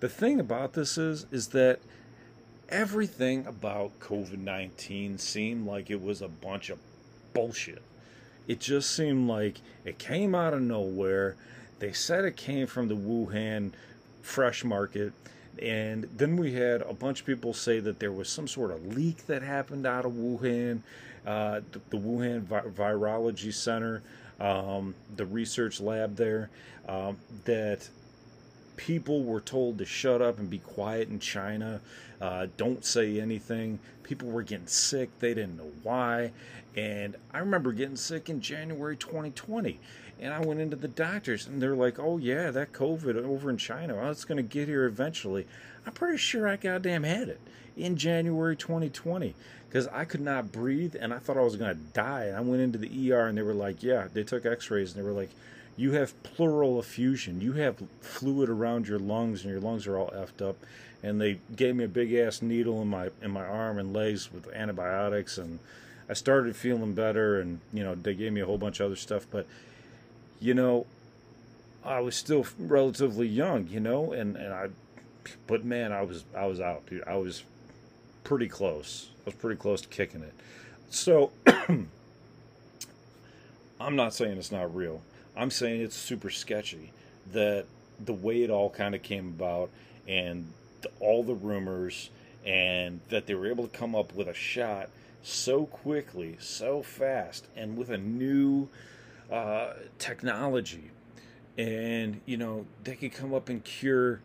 The 0.00 0.08
thing 0.08 0.40
about 0.40 0.72
this 0.72 0.98
is, 0.98 1.26
is 1.30 1.48
that 1.48 1.80
everything 2.68 3.46
about 3.46 3.98
COVID 4.00 4.38
19 4.38 5.18
seemed 5.18 5.66
like 5.66 5.90
it 5.90 6.02
was 6.02 6.22
a 6.22 6.28
bunch 6.28 6.70
of 6.70 6.78
bullshit. 7.32 7.82
It 8.46 8.60
just 8.60 8.90
seemed 8.94 9.28
like 9.28 9.60
it 9.84 9.98
came 9.98 10.34
out 10.34 10.54
of 10.54 10.60
nowhere. 10.60 11.36
They 11.78 11.92
said 11.92 12.24
it 12.24 12.36
came 12.36 12.66
from 12.66 12.88
the 12.88 12.96
Wuhan 12.96 13.72
fresh 14.22 14.64
market. 14.64 15.12
And 15.62 16.08
then 16.16 16.36
we 16.36 16.54
had 16.54 16.82
a 16.82 16.92
bunch 16.92 17.20
of 17.20 17.26
people 17.26 17.54
say 17.54 17.80
that 17.80 18.00
there 18.00 18.12
was 18.12 18.28
some 18.28 18.48
sort 18.48 18.70
of 18.70 18.96
leak 18.96 19.26
that 19.26 19.42
happened 19.42 19.86
out 19.86 20.04
of 20.04 20.12
Wuhan, 20.12 20.80
uh, 21.24 21.60
the, 21.72 21.80
the, 21.90 21.96
Wuhan 21.96 22.42
Vi- 22.42 22.62
Virology 22.74 23.54
Center, 23.54 24.02
um, 24.44 24.94
the 25.16 25.24
research 25.24 25.80
lab 25.80 26.16
there, 26.16 26.50
um, 26.86 27.16
that 27.46 27.88
people 28.76 29.24
were 29.24 29.40
told 29.40 29.78
to 29.78 29.86
shut 29.86 30.20
up 30.20 30.38
and 30.38 30.50
be 30.50 30.58
quiet 30.58 31.08
in 31.08 31.18
China, 31.18 31.80
uh, 32.20 32.46
don't 32.58 32.84
say 32.84 33.18
anything. 33.20 33.78
People 34.02 34.28
were 34.28 34.42
getting 34.42 34.66
sick, 34.66 35.18
they 35.18 35.32
didn't 35.32 35.56
know 35.56 35.72
why. 35.82 36.32
And 36.76 37.16
I 37.32 37.38
remember 37.38 37.72
getting 37.72 37.96
sick 37.96 38.28
in 38.28 38.40
January 38.40 38.96
2020. 38.96 39.80
And 40.20 40.34
I 40.34 40.40
went 40.40 40.60
into 40.60 40.76
the 40.76 40.88
doctors, 40.88 41.46
and 41.46 41.60
they're 41.60 41.74
like, 41.74 41.98
"Oh 41.98 42.18
yeah, 42.18 42.50
that 42.52 42.72
COVID 42.72 43.16
over 43.16 43.50
in 43.50 43.56
China, 43.56 43.96
well, 43.96 44.10
it's 44.10 44.24
going 44.24 44.36
to 44.36 44.44
get 44.44 44.68
here 44.68 44.84
eventually." 44.84 45.46
I'm 45.86 45.92
pretty 45.92 46.18
sure 46.18 46.46
I 46.46 46.56
goddamn 46.56 47.02
had 47.02 47.28
it 47.28 47.40
in 47.76 47.96
January 47.96 48.56
2020 48.56 49.34
because 49.68 49.88
I 49.88 50.04
could 50.04 50.20
not 50.20 50.52
breathe, 50.52 50.94
and 50.98 51.12
I 51.12 51.18
thought 51.18 51.36
I 51.36 51.40
was 51.42 51.56
going 51.56 51.74
to 51.74 51.82
die. 51.92 52.24
And 52.26 52.36
I 52.36 52.40
went 52.40 52.62
into 52.62 52.78
the 52.78 53.12
ER, 53.12 53.26
and 53.26 53.36
they 53.36 53.42
were 53.42 53.54
like, 53.54 53.82
"Yeah," 53.82 54.06
they 54.12 54.22
took 54.22 54.46
X-rays, 54.46 54.94
and 54.94 55.02
they 55.02 55.06
were 55.06 55.14
like, 55.14 55.30
you 55.76 55.92
have 55.92 56.20
pleural 56.22 56.78
effusion. 56.78 57.40
You 57.40 57.54
have 57.54 57.82
fluid 58.00 58.48
around 58.48 58.86
your 58.86 58.98
lungs, 58.98 59.42
and 59.42 59.50
your 59.50 59.60
lungs 59.60 59.86
are 59.86 59.96
all 59.96 60.10
effed 60.10 60.46
up. 60.46 60.56
And 61.02 61.20
they 61.20 61.40
gave 61.54 61.76
me 61.76 61.84
a 61.84 61.88
big 61.88 62.14
ass 62.14 62.40
needle 62.40 62.80
in 62.80 62.88
my 62.88 63.10
in 63.20 63.30
my 63.30 63.44
arm 63.44 63.78
and 63.78 63.92
legs 63.92 64.32
with 64.32 64.50
antibiotics, 64.54 65.36
and 65.36 65.58
I 66.08 66.14
started 66.14 66.56
feeling 66.56 66.94
better. 66.94 67.40
And 67.40 67.60
you 67.72 67.84
know, 67.84 67.94
they 67.94 68.14
gave 68.14 68.32
me 68.32 68.40
a 68.40 68.46
whole 68.46 68.58
bunch 68.58 68.80
of 68.80 68.86
other 68.86 68.96
stuff. 68.96 69.26
But 69.30 69.46
you 70.40 70.54
know, 70.54 70.86
I 71.84 72.00
was 72.00 72.16
still 72.16 72.46
relatively 72.58 73.26
young, 73.26 73.66
you 73.68 73.80
know, 73.80 74.12
and 74.12 74.36
and 74.36 74.54
I, 74.54 74.68
but 75.46 75.64
man, 75.64 75.92
I 75.92 76.02
was 76.02 76.24
I 76.34 76.46
was 76.46 76.60
out, 76.60 76.86
dude. 76.86 77.04
I 77.06 77.16
was 77.16 77.42
pretty 78.24 78.48
close. 78.48 79.10
I 79.20 79.26
was 79.26 79.34
pretty 79.34 79.58
close 79.58 79.80
to 79.82 79.88
kicking 79.88 80.22
it. 80.22 80.34
So. 80.90 81.30
I'm 83.80 83.96
not 83.96 84.14
saying 84.14 84.38
it's 84.38 84.52
not 84.52 84.74
real. 84.74 85.02
I'm 85.36 85.50
saying 85.50 85.82
it's 85.82 85.96
super 85.96 86.30
sketchy 86.30 86.92
that 87.32 87.66
the 88.02 88.12
way 88.12 88.42
it 88.42 88.50
all 88.50 88.70
kind 88.70 88.94
of 88.94 89.02
came 89.02 89.28
about 89.28 89.70
and 90.08 90.46
the, 90.82 90.90
all 91.00 91.22
the 91.22 91.34
rumors 91.34 92.10
and 92.46 93.00
that 93.08 93.26
they 93.26 93.34
were 93.34 93.46
able 93.46 93.66
to 93.66 93.76
come 93.76 93.94
up 93.94 94.14
with 94.14 94.28
a 94.28 94.34
shot 94.34 94.88
so 95.22 95.66
quickly, 95.66 96.36
so 96.38 96.82
fast, 96.82 97.46
and 97.56 97.76
with 97.76 97.90
a 97.90 97.98
new 97.98 98.68
uh, 99.30 99.72
technology. 99.98 100.90
And, 101.56 102.20
you 102.26 102.36
know, 102.36 102.66
they 102.84 102.96
could 102.96 103.12
come 103.12 103.34
up 103.34 103.48
and 103.48 103.62
cure 103.64 104.20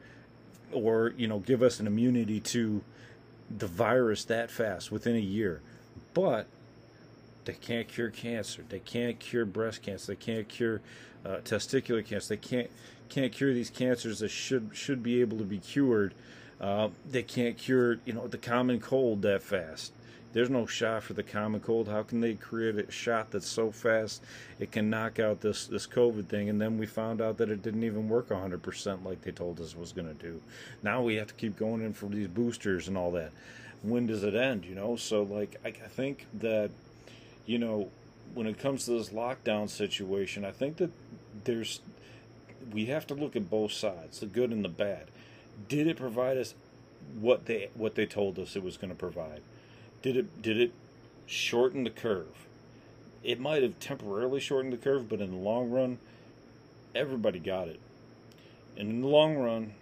or, 0.72 1.14
you 1.18 1.28
know, 1.28 1.40
give 1.40 1.64
us 1.64 1.80
an 1.80 1.88
immunity 1.88 2.40
to 2.40 2.82
the 3.56 3.68
virus 3.68 4.26
that 4.26 4.52
fast 4.52 4.92
within 4.92 5.16
a 5.16 5.20
year. 5.20 5.62
But 6.14 6.48
they 7.46 7.54
can't 7.54 7.88
cure 7.88 8.10
cancer. 8.10 8.64
They 8.68 8.80
can't 8.80 9.20
cure 9.20 9.46
breast 9.46 9.82
cancer. 9.82 10.14
They 10.14 10.16
can't 10.18 10.48
cure 10.48 10.82
uh, 11.26 11.38
testicular 11.44 12.06
cancer. 12.06 12.30
They 12.30 12.38
can't 12.38 12.70
can't 13.10 13.32
cure 13.32 13.54
these 13.54 13.72
cancers 13.72 14.20
that 14.20 14.30
should 14.30 14.70
should 14.74 15.02
be 15.02 15.22
able 15.22 15.38
to 15.40 15.44
be 15.44 15.58
cured. 15.58 16.14
Uh, 16.62 16.90
they 17.10 17.24
can't 17.24 17.58
cure 17.58 18.00
you 18.06 18.14
know 18.14 18.28
the 18.28 18.38
common 18.38 18.80
cold 18.80 19.22
that 19.24 19.42
fast. 19.42 19.94
There's 20.32 20.50
no 20.50 20.66
shot 20.68 21.04
for 21.04 21.14
the 21.14 21.24
common 21.24 21.60
cold. 21.60 21.88
How 21.88 22.04
can 22.04 22.22
they 22.22 22.36
create 22.36 22.76
a 22.76 22.92
shot 22.92 23.32
that's 23.32 23.48
so 23.48 23.72
fast 23.72 24.24
it 24.60 24.72
can 24.72 24.90
knock 24.90 25.20
out 25.20 25.42
this 25.42 25.66
this 25.66 25.88
COVID 25.88 26.28
thing? 26.28 26.50
And 26.50 26.62
then 26.62 26.78
we 26.78 26.86
found 26.86 27.20
out 27.20 27.38
that 27.38 27.50
it 27.50 27.64
didn't 27.64 27.84
even 27.84 28.08
work 28.08 28.30
100% 28.30 29.04
like 29.04 29.22
they 29.22 29.32
told 29.32 29.60
us 29.60 29.74
it 29.74 29.80
was 29.80 29.92
going 29.92 30.08
to 30.08 30.14
do. 30.14 30.42
Now 30.84 31.02
we 31.02 31.16
have 31.16 31.28
to 31.28 31.34
keep 31.34 31.58
going 31.58 31.82
in 31.82 31.94
for 31.94 32.06
these 32.08 32.28
boosters 32.28 32.88
and 32.88 32.98
all 32.98 33.12
that. 33.12 33.32
When 33.82 34.06
does 34.06 34.24
it 34.24 34.36
end? 34.36 34.66
You 34.66 34.76
know, 34.76 34.96
so 34.96 35.24
like 35.24 35.60
I, 35.66 35.70
I 35.70 35.88
think 35.88 36.28
that 36.36 36.70
you 37.46 37.58
know, 37.58 37.90
when 38.36 38.46
it 38.46 38.60
comes 38.60 38.86
to 38.86 38.92
this 38.92 39.10
lockdown 39.10 39.68
situation, 39.68 40.46
I 40.46 40.52
think 40.52 40.78
that 40.78 40.92
there's 41.46 41.82
we 42.72 42.86
have 42.86 43.08
to 43.08 43.16
look 43.16 43.36
at 43.36 43.50
both 43.50 43.72
sides, 43.72 44.20
the 44.20 44.28
good 44.28 44.52
and 44.52 44.64
the 44.64 44.70
bad. 44.70 45.06
Did 45.68 45.88
it 45.88 45.98
provide 45.98 46.38
us 46.38 46.54
what 47.20 47.48
they 47.48 47.70
what 47.74 47.96
they 47.96 48.06
told 48.06 48.38
us 48.38 48.56
it 48.56 48.62
was 48.62 48.78
going 48.78 48.92
to 48.92 48.96
provide? 48.96 49.42
Did 50.02 50.18
it 50.18 50.42
did 50.42 50.60
it 50.60 50.72
shorten 51.26 51.84
the 51.84 51.90
curve? 51.90 52.48
It 53.24 53.40
might 53.40 53.64
have 53.64 53.80
temporarily 53.80 54.40
shortened 54.40 54.74
the 54.74 54.78
curve, 54.78 55.10
but 55.10 55.20
in 55.20 55.32
the 55.32 55.38
long 55.38 55.70
run, 55.70 56.00
everybody 56.96 57.40
got 57.40 57.68
it. 57.68 57.80
And 58.78 58.90
in 58.90 59.02
the 59.02 59.08
long 59.08 59.36
run, 59.36 59.74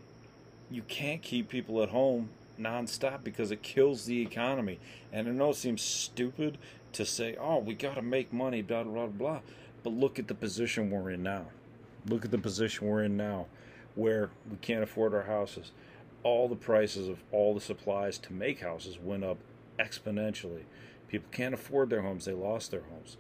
you 0.72 0.82
can't 0.82 1.22
keep 1.22 1.50
people 1.50 1.84
at 1.84 1.90
home 1.90 2.30
nonstop 2.60 3.24
because 3.24 3.52
it 3.52 3.62
kills 3.62 4.06
the 4.06 4.22
economy. 4.22 4.80
And 5.14 5.28
I 5.28 5.32
know 5.32 5.52
it 5.52 5.56
seems 5.56 5.84
stupid 5.84 6.58
to 6.94 7.06
say, 7.06 7.36
oh, 7.40 7.60
we 7.60 7.76
got 7.76 7.96
to 7.96 8.02
make 8.02 8.34
money, 8.34 8.64
blah, 8.64 8.84
blah, 8.84 9.06
blah. 9.06 9.40
But 9.84 9.94
look 9.94 10.18
at 10.18 10.28
the 10.28 10.34
position 10.34 10.90
we're 10.90 11.12
in 11.12 11.22
now. 11.22 11.46
Look 12.08 12.26
at 12.26 12.32
the 12.32 12.38
position 12.40 12.88
we're 12.88 13.04
in 13.04 13.18
now 13.18 13.46
where 13.96 14.30
we 14.50 14.58
can't 14.58 14.84
afford 14.84 15.14
our 15.14 15.24
houses. 15.24 15.72
All 16.24 16.48
the 16.48 16.56
prices 16.56 17.08
of 17.08 17.20
all 17.32 17.54
the 17.54 17.62
supplies 17.62 18.18
to 18.20 18.34
make 18.34 18.62
houses 18.62 18.98
went 19.02 19.24
up 19.24 19.38
exponentially. 19.80 20.64
People 21.08 21.30
can't 21.32 21.54
afford 21.54 21.90
their 21.90 22.02
homes, 22.02 22.26
they 22.26 22.34
lost 22.34 22.72
their 22.72 22.84
homes. 22.92 23.18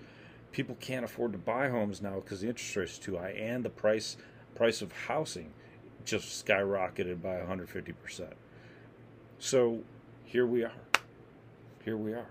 People 0.51 0.77
can't 0.79 1.05
afford 1.05 1.33
to 1.33 1.37
buy 1.37 1.69
homes 1.69 2.01
now 2.01 2.15
because 2.15 2.41
the 2.41 2.47
interest 2.47 2.75
rates 2.75 2.97
too 2.97 3.17
high 3.17 3.31
and 3.31 3.63
the 3.63 3.69
price 3.69 4.17
price 4.55 4.81
of 4.81 4.91
housing 4.91 5.53
just 6.03 6.45
skyrocketed 6.45 7.21
by 7.21 7.35
150%. 7.35 7.93
So 9.39 9.81
here 10.23 10.47
we 10.47 10.63
are. 10.63 10.71
Here 11.83 11.97
we 11.97 12.13
are. 12.13 12.27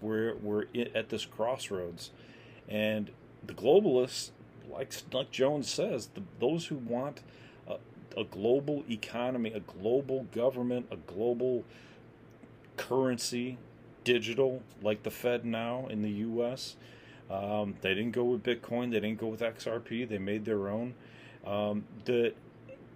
We're 0.00 0.36
we're 0.36 0.64
at 0.94 1.08
this 1.08 1.24
crossroads, 1.24 2.10
and 2.68 3.10
the 3.46 3.54
globalists, 3.54 4.30
like 4.68 4.92
like 5.12 5.30
Jones 5.30 5.70
says, 5.70 6.08
the, 6.14 6.22
those 6.40 6.66
who 6.66 6.76
want 6.76 7.20
a, 7.68 7.76
a 8.16 8.24
global 8.24 8.82
economy, 8.90 9.52
a 9.52 9.60
global 9.60 10.24
government, 10.32 10.86
a 10.90 10.96
global 10.96 11.64
currency, 12.88 13.58
digital, 14.04 14.62
like 14.82 15.02
the 15.02 15.10
FedNow 15.10 15.88
in 15.90 16.02
the 16.02 16.10
U.S. 16.10 16.76
Um, 17.30 17.76
they 17.80 17.94
didn't 17.94 18.12
go 18.12 18.24
with 18.24 18.42
Bitcoin. 18.42 18.90
They 18.90 19.00
didn't 19.00 19.20
go 19.20 19.28
with 19.28 19.40
XRP. 19.40 20.08
They 20.08 20.18
made 20.18 20.44
their 20.44 20.68
own. 20.68 20.94
Um, 21.46 21.84
the 22.04 22.34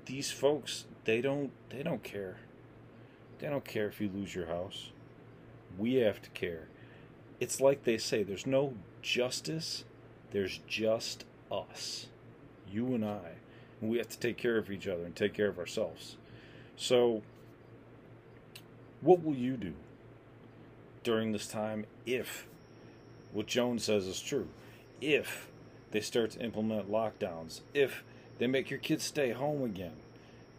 these 0.07 0.31
folks, 0.31 0.87
they 1.05 1.21
don't 1.21 1.51
they 1.71 1.83
don't 1.83 2.03
care. 2.03 2.39
They 3.39 3.49
don't 3.49 3.65
care 3.65 3.87
if 3.87 4.01
you 4.01 4.11
lose 4.13 4.35
your 4.35 4.47
house. 4.47 4.91
We 5.79 5.95
have 5.97 6.23
to 6.23 6.31
care. 6.31 6.69
it's 7.39 7.61
like 7.61 7.85
they 7.85 7.99
say 7.99 8.23
there's 8.23 8.47
no 8.47 8.75
justice, 9.03 9.85
there's 10.33 10.61
just 10.67 11.25
us. 11.53 12.07
You 12.71 12.95
and 12.95 13.05
I. 13.05 13.37
And 13.81 13.91
we 13.91 13.99
have 13.99 14.09
to 14.09 14.19
take 14.19 14.39
care 14.39 14.57
of 14.57 14.71
each 14.71 14.89
other 14.89 15.05
and 15.05 15.15
take 15.15 15.35
care 15.35 15.49
of 15.49 15.59
ourselves. 15.59 16.17
So, 16.77 17.23
what 19.01 19.23
will 19.23 19.35
you 19.35 19.57
do 19.57 19.75
during 21.05 21.33
this 21.33 21.47
time 21.47 21.87
if 22.05 22.47
what 23.33 23.47
Jones 23.47 23.85
says 23.85 24.07
is 24.07 24.21
true? 24.21 24.49
If 25.01 25.49
they 25.91 26.01
start 26.01 26.33
to 26.33 26.41
implement 26.41 26.91
lockdowns, 26.91 27.61
if 27.75 28.03
they 28.39 28.47
make 28.47 28.71
your 28.71 28.79
kids 28.79 29.05
stay 29.05 29.31
home 29.31 29.63
again 29.63 29.97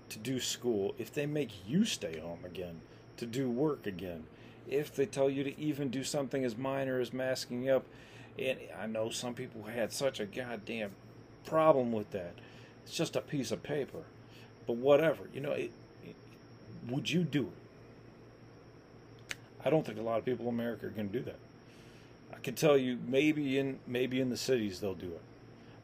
to 0.09 0.19
do 0.19 0.39
school, 0.39 0.95
if 0.97 1.13
they 1.13 1.25
make 1.25 1.67
you 1.67 1.85
stay 1.85 2.19
home 2.19 2.45
again 2.45 2.81
to 3.17 3.25
do 3.25 3.49
work 3.49 3.85
again, 3.87 4.23
if 4.69 4.93
they 4.93 5.05
tell 5.05 5.29
you 5.29 5.43
to 5.43 5.59
even 5.59 5.89
do 5.89 6.03
something 6.03 6.43
as 6.43 6.57
minor 6.57 6.99
as 6.99 7.13
masking 7.13 7.69
up. 7.69 7.85
And 8.37 8.59
I 8.79 8.85
know 8.85 9.09
some 9.09 9.33
people 9.33 9.63
had 9.63 9.91
such 9.91 10.19
a 10.19 10.25
goddamn 10.25 10.91
problem 11.45 11.91
with 11.91 12.11
that. 12.11 12.33
It's 12.83 12.95
just 12.95 13.15
a 13.15 13.21
piece 13.21 13.51
of 13.51 13.63
paper. 13.63 14.03
But 14.67 14.75
whatever, 14.75 15.29
you 15.33 15.41
know, 15.41 15.53
it, 15.53 15.71
it, 16.03 16.15
would 16.87 17.09
you 17.09 17.23
do 17.23 17.43
it? 17.43 17.66
I 19.65 19.69
don't 19.69 19.85
think 19.85 19.97
a 19.97 20.01
lot 20.01 20.19
of 20.19 20.25
people 20.25 20.47
in 20.47 20.53
America 20.53 20.85
are 20.85 20.91
going 20.91 21.09
to 21.09 21.17
do 21.17 21.25
that. 21.25 21.39
I 22.33 22.37
can 22.39 22.55
tell 22.55 22.77
you, 22.77 22.99
maybe 23.07 23.57
in 23.57 23.79
maybe 23.87 24.21
in 24.21 24.29
the 24.29 24.37
cities 24.37 24.79
they'll 24.79 24.93
do 24.93 25.07
it, 25.07 25.21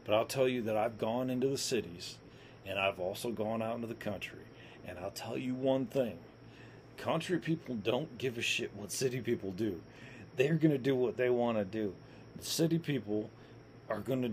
but 0.05 0.13
I'll 0.13 0.25
tell 0.25 0.47
you 0.47 0.61
that 0.63 0.77
I've 0.77 0.97
gone 0.97 1.29
into 1.29 1.47
the 1.47 1.57
cities, 1.57 2.17
and 2.65 2.77
I've 2.77 2.99
also 2.99 3.31
gone 3.31 3.61
out 3.61 3.75
into 3.75 3.87
the 3.87 3.93
country, 3.95 4.41
and 4.87 4.99
I'll 4.99 5.11
tell 5.11 5.37
you 5.37 5.55
one 5.55 5.85
thing: 5.85 6.17
country 6.97 7.39
people 7.39 7.75
don't 7.75 8.17
give 8.17 8.37
a 8.37 8.41
shit 8.41 8.75
what 8.75 8.91
city 8.91 9.21
people 9.21 9.51
do. 9.51 9.81
They're 10.35 10.55
going 10.55 10.71
to 10.71 10.77
do 10.77 10.95
what 10.95 11.17
they 11.17 11.29
want 11.29 11.57
to 11.57 11.65
do. 11.65 11.93
The 12.37 12.45
city 12.45 12.79
people 12.79 13.29
are 13.89 13.99
going 13.99 14.21
to 14.21 14.31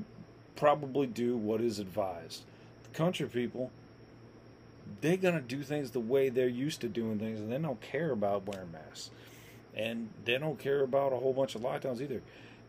probably 0.56 1.06
do 1.06 1.36
what 1.36 1.60
is 1.60 1.78
advised. 1.78 2.42
The 2.84 2.96
country 2.96 3.26
people, 3.26 3.70
they're 5.00 5.16
going 5.16 5.34
to 5.34 5.40
do 5.40 5.62
things 5.62 5.90
the 5.90 6.00
way 6.00 6.28
they're 6.28 6.48
used 6.48 6.80
to 6.82 6.88
doing 6.88 7.18
things, 7.18 7.40
and 7.40 7.50
they 7.50 7.58
don't 7.58 7.80
care 7.80 8.10
about 8.10 8.46
wearing 8.46 8.72
masks. 8.72 9.10
And 9.74 10.08
they 10.24 10.38
don't 10.38 10.58
care 10.58 10.82
about 10.82 11.12
a 11.12 11.16
whole 11.16 11.32
bunch 11.32 11.54
of 11.54 11.62
lockdowns 11.62 12.00
either. 12.00 12.22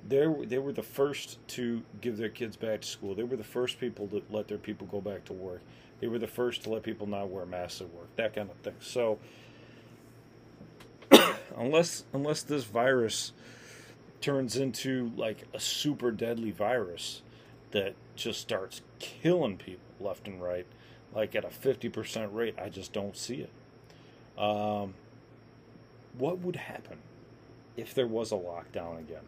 They 0.08 0.26
they 0.46 0.58
were 0.58 0.72
the 0.72 0.84
first 0.84 1.38
to 1.50 1.84
give 2.00 2.18
their 2.18 2.30
kids 2.30 2.58
back 2.58 2.82
to 2.82 2.88
school. 2.88 3.16
They 3.16 3.24
were 3.24 3.38
the 3.38 3.44
first 3.44 3.80
people 3.80 4.08
to 4.08 4.24
let 4.30 4.48
their 4.48 4.58
people 4.58 4.88
go 4.88 5.02
back 5.02 5.26
to 5.26 5.34
work. 5.34 5.62
They 6.00 6.08
were 6.08 6.20
the 6.20 6.28
first 6.28 6.64
to 6.64 6.72
let 6.72 6.84
people 6.84 7.08
not 7.08 7.30
wear 7.30 7.46
masks 7.46 7.82
at 7.82 7.94
work. 7.94 8.16
That 8.16 8.36
kind 8.36 8.50
of 8.50 8.58
thing. 8.58 8.76
So 8.80 9.20
unless 11.58 12.06
unless 12.14 12.44
this 12.44 12.64
virus 12.64 13.34
turns 14.22 14.56
into 14.56 15.12
like 15.16 15.48
a 15.54 15.60
super 15.60 16.12
deadly 16.12 16.52
virus 16.52 17.22
that 17.72 17.96
just 18.16 18.40
starts 18.40 18.82
killing 19.00 19.58
people 19.58 19.80
left 20.00 20.28
and 20.28 20.42
right, 20.42 20.66
like 21.14 21.36
at 21.36 21.44
a 21.44 21.50
50% 21.50 22.34
rate, 22.34 22.56
I 22.62 22.70
just 22.70 22.94
don't 22.94 23.18
see 23.18 23.46
it. 23.46 24.42
Um, 24.42 24.94
what 26.17 26.39
would 26.39 26.56
happen 26.56 26.97
if 27.78 27.93
there 27.93 28.08
was 28.08 28.32
a 28.32 28.36
lockdown 28.36 29.00
again? 29.00 29.24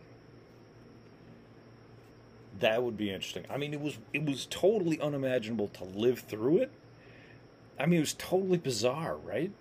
That 2.60 2.84
would 2.84 2.98
be 2.98 3.10
interesting. 3.10 3.46
I 3.50 3.58
mean, 3.58 3.74
it 3.74 3.82
was 3.82 3.98
it 4.13 4.26
was 4.26 4.46
totally 4.46 5.00
unimaginable 5.00 5.69
to 5.69 5.84
live 5.84 6.19
through 6.19 6.60
it. 6.60 6.72
I 7.80 7.86
mean, 7.86 7.98
it 7.98 8.02
was 8.02 8.13
totally 8.13 8.58
bizarre, 8.58 9.17
right? 9.17 9.52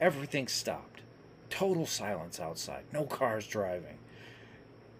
Everything 0.00 0.48
stopped. 0.48 1.02
Total 1.50 1.86
silence 1.86 2.40
outside. 2.40 2.84
No 2.92 3.04
cars 3.04 3.46
driving. 3.46 3.98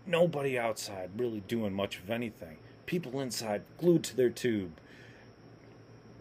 Nobody 0.07 0.59
outside 0.59 1.11
really 1.17 1.41
doing 1.41 1.73
much 1.73 1.99
of 1.99 2.11
anything. 2.11 2.59
People 2.87 3.21
inside 3.21 3.63
glued 3.79 4.03
to 4.05 4.17
their 4.17 4.31
tube. 4.31 4.73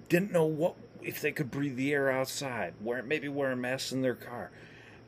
Didn't 0.10 0.32
know 0.32 0.46
what 0.46 0.76
if 1.02 1.22
they 1.22 1.32
could 1.32 1.52
breathe 1.52 1.78
the 1.78 1.94
air 1.94 2.10
outside. 2.10 2.74
Wear 2.82 3.02
maybe 3.04 3.30
wearing 3.30 3.62
masks 3.62 3.92
in 3.92 4.02
their 4.02 4.16
car. 4.16 4.52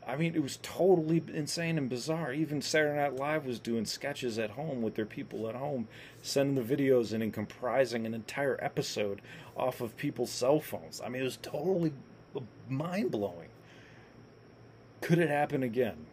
I 0.10 0.16
mean, 0.16 0.34
it 0.34 0.42
was 0.42 0.58
totally 0.64 1.24
insane 1.32 1.78
and 1.78 1.88
bizarre. 1.88 2.34
Even 2.34 2.64
Saturday 2.64 2.98
Night 2.98 3.16
Live 3.16 3.46
was 3.46 3.60
doing 3.60 3.86
sketches 3.86 4.40
at 4.40 4.50
home 4.50 4.82
with 4.82 4.96
their 4.96 5.06
people 5.06 5.48
at 5.48 5.54
home, 5.54 5.88
sending 6.24 6.56
the 6.56 6.76
videos 6.76 7.14
in 7.14 7.22
and 7.22 7.32
comprising 7.32 8.08
an 8.08 8.16
entire 8.16 8.58
episode 8.60 9.22
off 9.56 9.82
of 9.82 9.96
people's 9.98 10.32
cell 10.32 10.60
phones. 10.60 11.00
I 11.00 11.10
mean, 11.10 11.22
it 11.22 11.26
was 11.26 11.38
totally 11.38 11.94
mind 12.68 13.12
blowing. 13.12 13.50
Could 15.02 15.20
it 15.20 15.30
happen 15.30 15.62
again? 15.62 16.08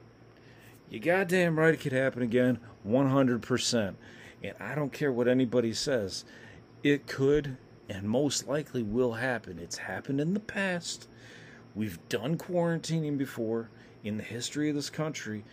You 0.91 1.01
goddamn 1.01 1.59
right 1.59 1.73
it 1.73 1.81
could 1.81 1.93
happen 1.93 2.23
again, 2.23 2.59
100%. 2.87 3.95
And 4.43 4.55
I 4.61 4.75
don't 4.75 4.93
care 4.93 5.11
what 5.11 5.27
anybody 5.27 5.73
says. 5.73 6.27
It 6.83 7.07
could 7.07 7.57
and 7.89 8.05
most 8.05 8.47
likely 8.47 8.83
will 8.83 9.15
happen. 9.15 9.59
It's 9.59 9.79
happened 9.79 10.21
in 10.21 10.35
the 10.35 10.41
past. 10.41 11.09
We've 11.75 11.99
done 12.11 12.37
quarantining 12.37 13.17
before 13.17 13.71
in 14.07 14.17
the 14.17 14.23
history 14.23 14.69
of 14.69 14.75
this 14.75 14.91
country. 14.91 15.45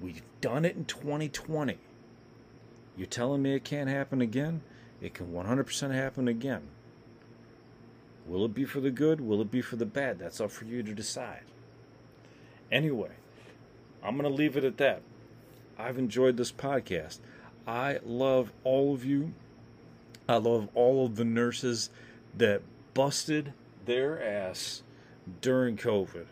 We've 0.00 0.22
done 0.40 0.64
it 0.64 0.76
in 0.76 0.84
2020. 0.84 1.78
You're 2.96 3.06
telling 3.06 3.42
me 3.42 3.54
it 3.54 3.64
can't 3.64 3.88
happen 3.88 4.20
again? 4.20 4.62
It 5.00 5.14
can 5.14 5.32
100% 5.32 5.94
happen 5.94 6.28
again. 6.28 6.62
Will 8.26 8.44
it 8.44 8.54
be 8.54 8.64
for 8.64 8.80
the 8.80 8.90
good? 8.90 9.20
Will 9.20 9.40
it 9.40 9.50
be 9.50 9.62
for 9.62 9.76
the 9.76 9.86
bad? 9.86 10.18
That's 10.18 10.40
up 10.40 10.50
for 10.50 10.64
you 10.64 10.82
to 10.82 10.92
decide. 10.92 11.42
Anyway, 12.72 13.10
I'm 14.02 14.16
going 14.16 14.28
to 14.28 14.36
leave 14.36 14.56
it 14.56 14.64
at 14.64 14.78
that. 14.78 15.02
I've 15.78 15.98
enjoyed 15.98 16.36
this 16.36 16.52
podcast. 16.52 17.18
I 17.66 18.00
love 18.04 18.52
all 18.64 18.94
of 18.94 19.04
you. 19.04 19.32
I 20.28 20.36
love 20.36 20.68
all 20.74 21.06
of 21.06 21.16
the 21.16 21.24
nurses 21.24 21.90
that 22.36 22.62
busted 22.94 23.52
their 23.84 24.22
ass 24.22 24.82
during 25.40 25.76
COVID 25.76 26.26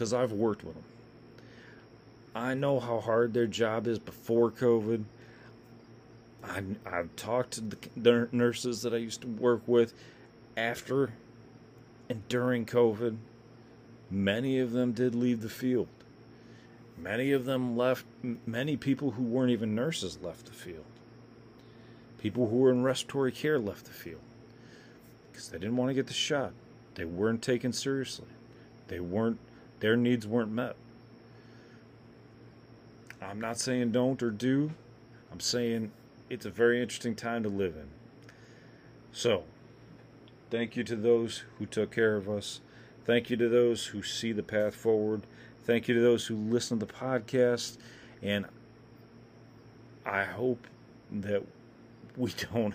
because 0.00 0.14
I've 0.14 0.32
worked 0.32 0.64
with 0.64 0.72
them. 0.72 0.84
I 2.34 2.54
know 2.54 2.80
how 2.80 3.00
hard 3.00 3.34
their 3.34 3.46
job 3.46 3.86
is 3.86 3.98
before 3.98 4.50
COVID. 4.50 5.04
I, 6.42 6.62
I've 6.86 7.14
talked 7.16 7.50
to 7.52 7.76
the 7.94 8.26
nurses 8.32 8.80
that 8.80 8.94
I 8.94 8.96
used 8.96 9.20
to 9.20 9.26
work 9.26 9.60
with 9.66 9.92
after 10.56 11.12
and 12.08 12.26
during 12.30 12.64
COVID. 12.64 13.18
Many 14.10 14.58
of 14.58 14.72
them 14.72 14.92
did 14.92 15.14
leave 15.14 15.42
the 15.42 15.50
field. 15.50 15.88
Many 16.96 17.32
of 17.32 17.44
them 17.44 17.76
left, 17.76 18.06
many 18.46 18.78
people 18.78 19.10
who 19.10 19.22
weren't 19.22 19.50
even 19.50 19.74
nurses 19.74 20.18
left 20.22 20.46
the 20.46 20.52
field. 20.52 20.86
People 22.16 22.48
who 22.48 22.56
were 22.56 22.70
in 22.70 22.84
respiratory 22.84 23.32
care 23.32 23.58
left 23.58 23.84
the 23.84 23.90
field 23.90 24.22
because 25.30 25.50
they 25.50 25.58
didn't 25.58 25.76
want 25.76 25.90
to 25.90 25.94
get 25.94 26.06
the 26.06 26.14
shot. 26.14 26.54
They 26.94 27.04
weren't 27.04 27.42
taken 27.42 27.74
seriously. 27.74 28.28
They 28.88 28.98
weren't, 28.98 29.38
their 29.80 29.96
needs 29.96 30.26
weren't 30.26 30.52
met. 30.52 30.76
I'm 33.20 33.40
not 33.40 33.58
saying 33.58 33.92
don't 33.92 34.22
or 34.22 34.30
do. 34.30 34.72
I'm 35.30 35.40
saying 35.40 35.92
it's 36.28 36.46
a 36.46 36.50
very 36.50 36.80
interesting 36.80 37.14
time 37.14 37.42
to 37.42 37.48
live 37.48 37.76
in. 37.76 37.88
So, 39.12 39.44
thank 40.50 40.76
you 40.76 40.84
to 40.84 40.96
those 40.96 41.44
who 41.58 41.66
took 41.66 41.90
care 41.90 42.16
of 42.16 42.28
us. 42.28 42.60
Thank 43.04 43.30
you 43.30 43.36
to 43.36 43.48
those 43.48 43.86
who 43.86 44.02
see 44.02 44.32
the 44.32 44.42
path 44.42 44.74
forward. 44.74 45.22
Thank 45.64 45.88
you 45.88 45.94
to 45.94 46.00
those 46.00 46.26
who 46.26 46.36
listen 46.36 46.78
to 46.78 46.86
the 46.86 46.92
podcast. 46.92 47.78
And 48.22 48.46
I 50.06 50.24
hope 50.24 50.66
that 51.10 51.42
we 52.16 52.32
don't 52.52 52.74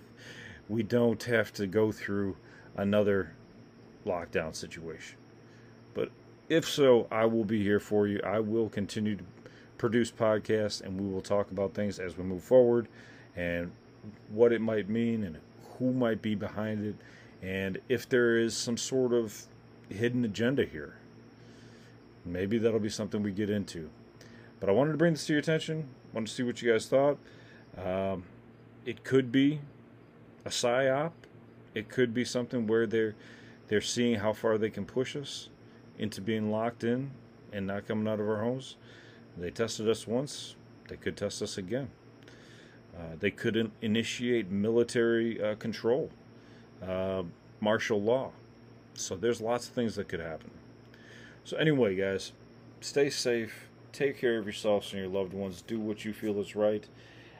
we 0.67 0.81
don't 0.81 1.21
have 1.23 1.53
to 1.53 1.67
go 1.67 1.91
through 1.91 2.37
another 2.75 3.33
lockdown 4.05 4.55
situation. 4.55 5.17
If 6.47 6.69
so, 6.69 7.07
I 7.09 7.25
will 7.25 7.43
be 7.43 7.63
here 7.63 7.79
for 7.79 8.07
you. 8.07 8.19
I 8.23 8.39
will 8.39 8.69
continue 8.69 9.15
to 9.15 9.23
produce 9.79 10.11
podcasts 10.11 10.81
and 10.81 10.99
we 10.99 11.11
will 11.11 11.21
talk 11.21 11.49
about 11.49 11.73
things 11.73 11.99
as 11.99 12.17
we 12.17 12.23
move 12.23 12.43
forward 12.43 12.87
and 13.35 13.71
what 14.29 14.51
it 14.51 14.61
might 14.61 14.87
mean 14.87 15.23
and 15.23 15.37
who 15.77 15.91
might 15.91 16.21
be 16.21 16.35
behind 16.35 16.85
it 16.85 16.95
and 17.41 17.79
if 17.89 18.07
there 18.07 18.37
is 18.37 18.55
some 18.55 18.77
sort 18.77 19.11
of 19.11 19.45
hidden 19.89 20.23
agenda 20.23 20.65
here. 20.65 20.97
Maybe 22.23 22.59
that'll 22.59 22.79
be 22.79 22.89
something 22.89 23.23
we 23.23 23.31
get 23.31 23.49
into. 23.49 23.89
But 24.59 24.69
I 24.69 24.71
wanted 24.71 24.91
to 24.91 24.97
bring 24.97 25.13
this 25.13 25.25
to 25.27 25.33
your 25.33 25.39
attention. 25.39 25.87
Wanted 26.13 26.27
to 26.27 26.33
see 26.33 26.43
what 26.43 26.61
you 26.61 26.71
guys 26.71 26.85
thought. 26.87 27.17
Um, 27.77 28.23
it 28.85 29.03
could 29.03 29.31
be 29.31 29.61
a 30.45 30.49
psyop. 30.49 31.11
It 31.73 31.89
could 31.89 32.13
be 32.13 32.23
something 32.23 32.67
where 32.67 32.85
they're 32.85 33.15
they're 33.67 33.81
seeing 33.81 34.19
how 34.19 34.31
far 34.31 34.59
they 34.59 34.69
can 34.69 34.85
push 34.85 35.15
us 35.15 35.49
into 35.97 36.21
being 36.21 36.51
locked 36.51 36.83
in 36.83 37.11
and 37.51 37.67
not 37.67 37.87
coming 37.87 38.07
out 38.07 38.19
of 38.19 38.27
our 38.27 38.41
homes. 38.41 38.75
They 39.37 39.51
tested 39.51 39.89
us 39.89 40.07
once. 40.07 40.55
They 40.87 40.97
could 40.97 41.17
test 41.17 41.41
us 41.41 41.57
again. 41.57 41.89
Uh, 42.95 43.15
they 43.19 43.31
could 43.31 43.55
in- 43.55 43.71
initiate 43.81 44.49
military 44.49 45.41
uh, 45.41 45.55
control, 45.55 46.09
uh, 46.85 47.23
martial 47.59 48.01
law. 48.01 48.31
So 48.93 49.15
there's 49.15 49.41
lots 49.41 49.67
of 49.67 49.73
things 49.73 49.95
that 49.95 50.07
could 50.07 50.21
happen. 50.21 50.51
So 51.43 51.57
anyway, 51.57 51.95
guys, 51.95 52.31
stay 52.79 53.09
safe. 53.09 53.67
Take 53.91 54.17
care 54.17 54.37
of 54.37 54.45
yourselves 54.45 54.91
and 54.91 55.01
your 55.01 55.09
loved 55.09 55.33
ones. 55.33 55.61
Do 55.61 55.79
what 55.79 56.05
you 56.05 56.13
feel 56.13 56.39
is 56.39 56.55
right. 56.55 56.87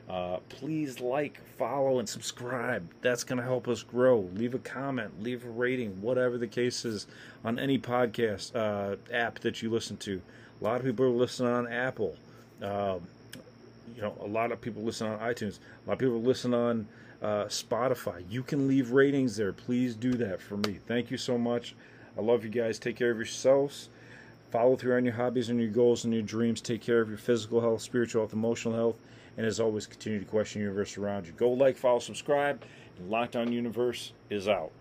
Uh, 0.08 0.38
please 0.50 1.00
like, 1.00 1.40
follow, 1.58 1.98
and 1.98 2.08
subscribe. 2.08 2.88
That's 3.02 3.24
going 3.24 3.40
to 3.40 3.44
help 3.44 3.68
us 3.68 3.82
grow. 3.82 4.30
Leave 4.36 4.54
a 4.54 4.60
comment, 4.60 5.24
leave 5.24 5.44
a 5.46 5.50
rating, 5.50 6.00
whatever 6.02 6.38
the 6.38 6.48
case 6.48 6.86
is, 6.86 7.08
on 7.44 7.58
any 7.58 7.80
podcast 7.80 8.56
uh, 8.56 8.98
app 9.12 9.40
that 9.40 9.64
you 9.64 9.72
listen 9.72 9.98
to. 9.98 10.22
A 10.62 10.64
lot 10.64 10.80
of 10.80 10.86
people 10.86 11.06
are 11.06 11.10
listening 11.10 11.52
on 11.52 11.68
Apple. 11.68 12.16
Uh, 12.62 13.00
you 13.96 14.02
know, 14.02 14.16
a 14.22 14.28
lot 14.28 14.52
of 14.52 14.62
people 14.62 14.84
listen 14.84 15.08
on 15.08 15.18
iTunes. 15.20 15.58
A 15.86 15.90
lot 15.90 15.94
of 15.94 16.00
people 16.00 16.22
listen 16.22 16.54
on 16.54 16.88
uh, 17.22 17.46
Spotify. 17.46 18.24
You 18.30 18.44
can 18.44 18.68
leave 18.68 18.92
ratings 18.92 19.36
there. 19.36 19.54
Please 19.54 19.96
do 19.96 20.14
that 20.14 20.40
for 20.40 20.58
me. 20.58 20.80
Thank 20.86 21.10
you 21.10 21.18
so 21.18 21.38
much. 21.38 21.76
I 22.18 22.22
love 22.22 22.44
you 22.44 22.52
guys. 22.52 22.78
Take 22.78 22.96
care 22.96 23.10
of 23.10 23.18
yourselves. 23.18 23.90
Follow 24.52 24.76
through 24.76 24.96
on 24.96 25.04
your 25.04 25.16
hobbies 25.16 25.50
and 25.50 25.60
your 25.60 25.72
goals 25.72 26.06
and 26.06 26.14
your 26.14 26.24
dreams. 26.24 26.62
Take 26.62 26.82
care 26.82 27.02
of 27.02 27.10
your 27.10 27.18
physical 27.18 27.60
health, 27.60 27.82
spiritual 27.82 28.22
health, 28.22 28.34
emotional 28.34 28.76
health 28.76 28.98
and 29.38 29.46
as 29.46 29.60
always, 29.60 29.86
continue 29.86 30.20
to 30.20 30.26
question 30.26 30.62
the 30.62 30.66
universe 30.66 30.98
around 30.98 31.28
you. 31.28 31.34
Go 31.34 31.52
like, 31.52 31.78
follow, 31.78 32.00
subscribe. 32.00 32.64
And 32.98 33.12
Lockdown 33.12 33.52
Universe 33.52 34.14
is 34.30 34.48
out. 34.48 34.72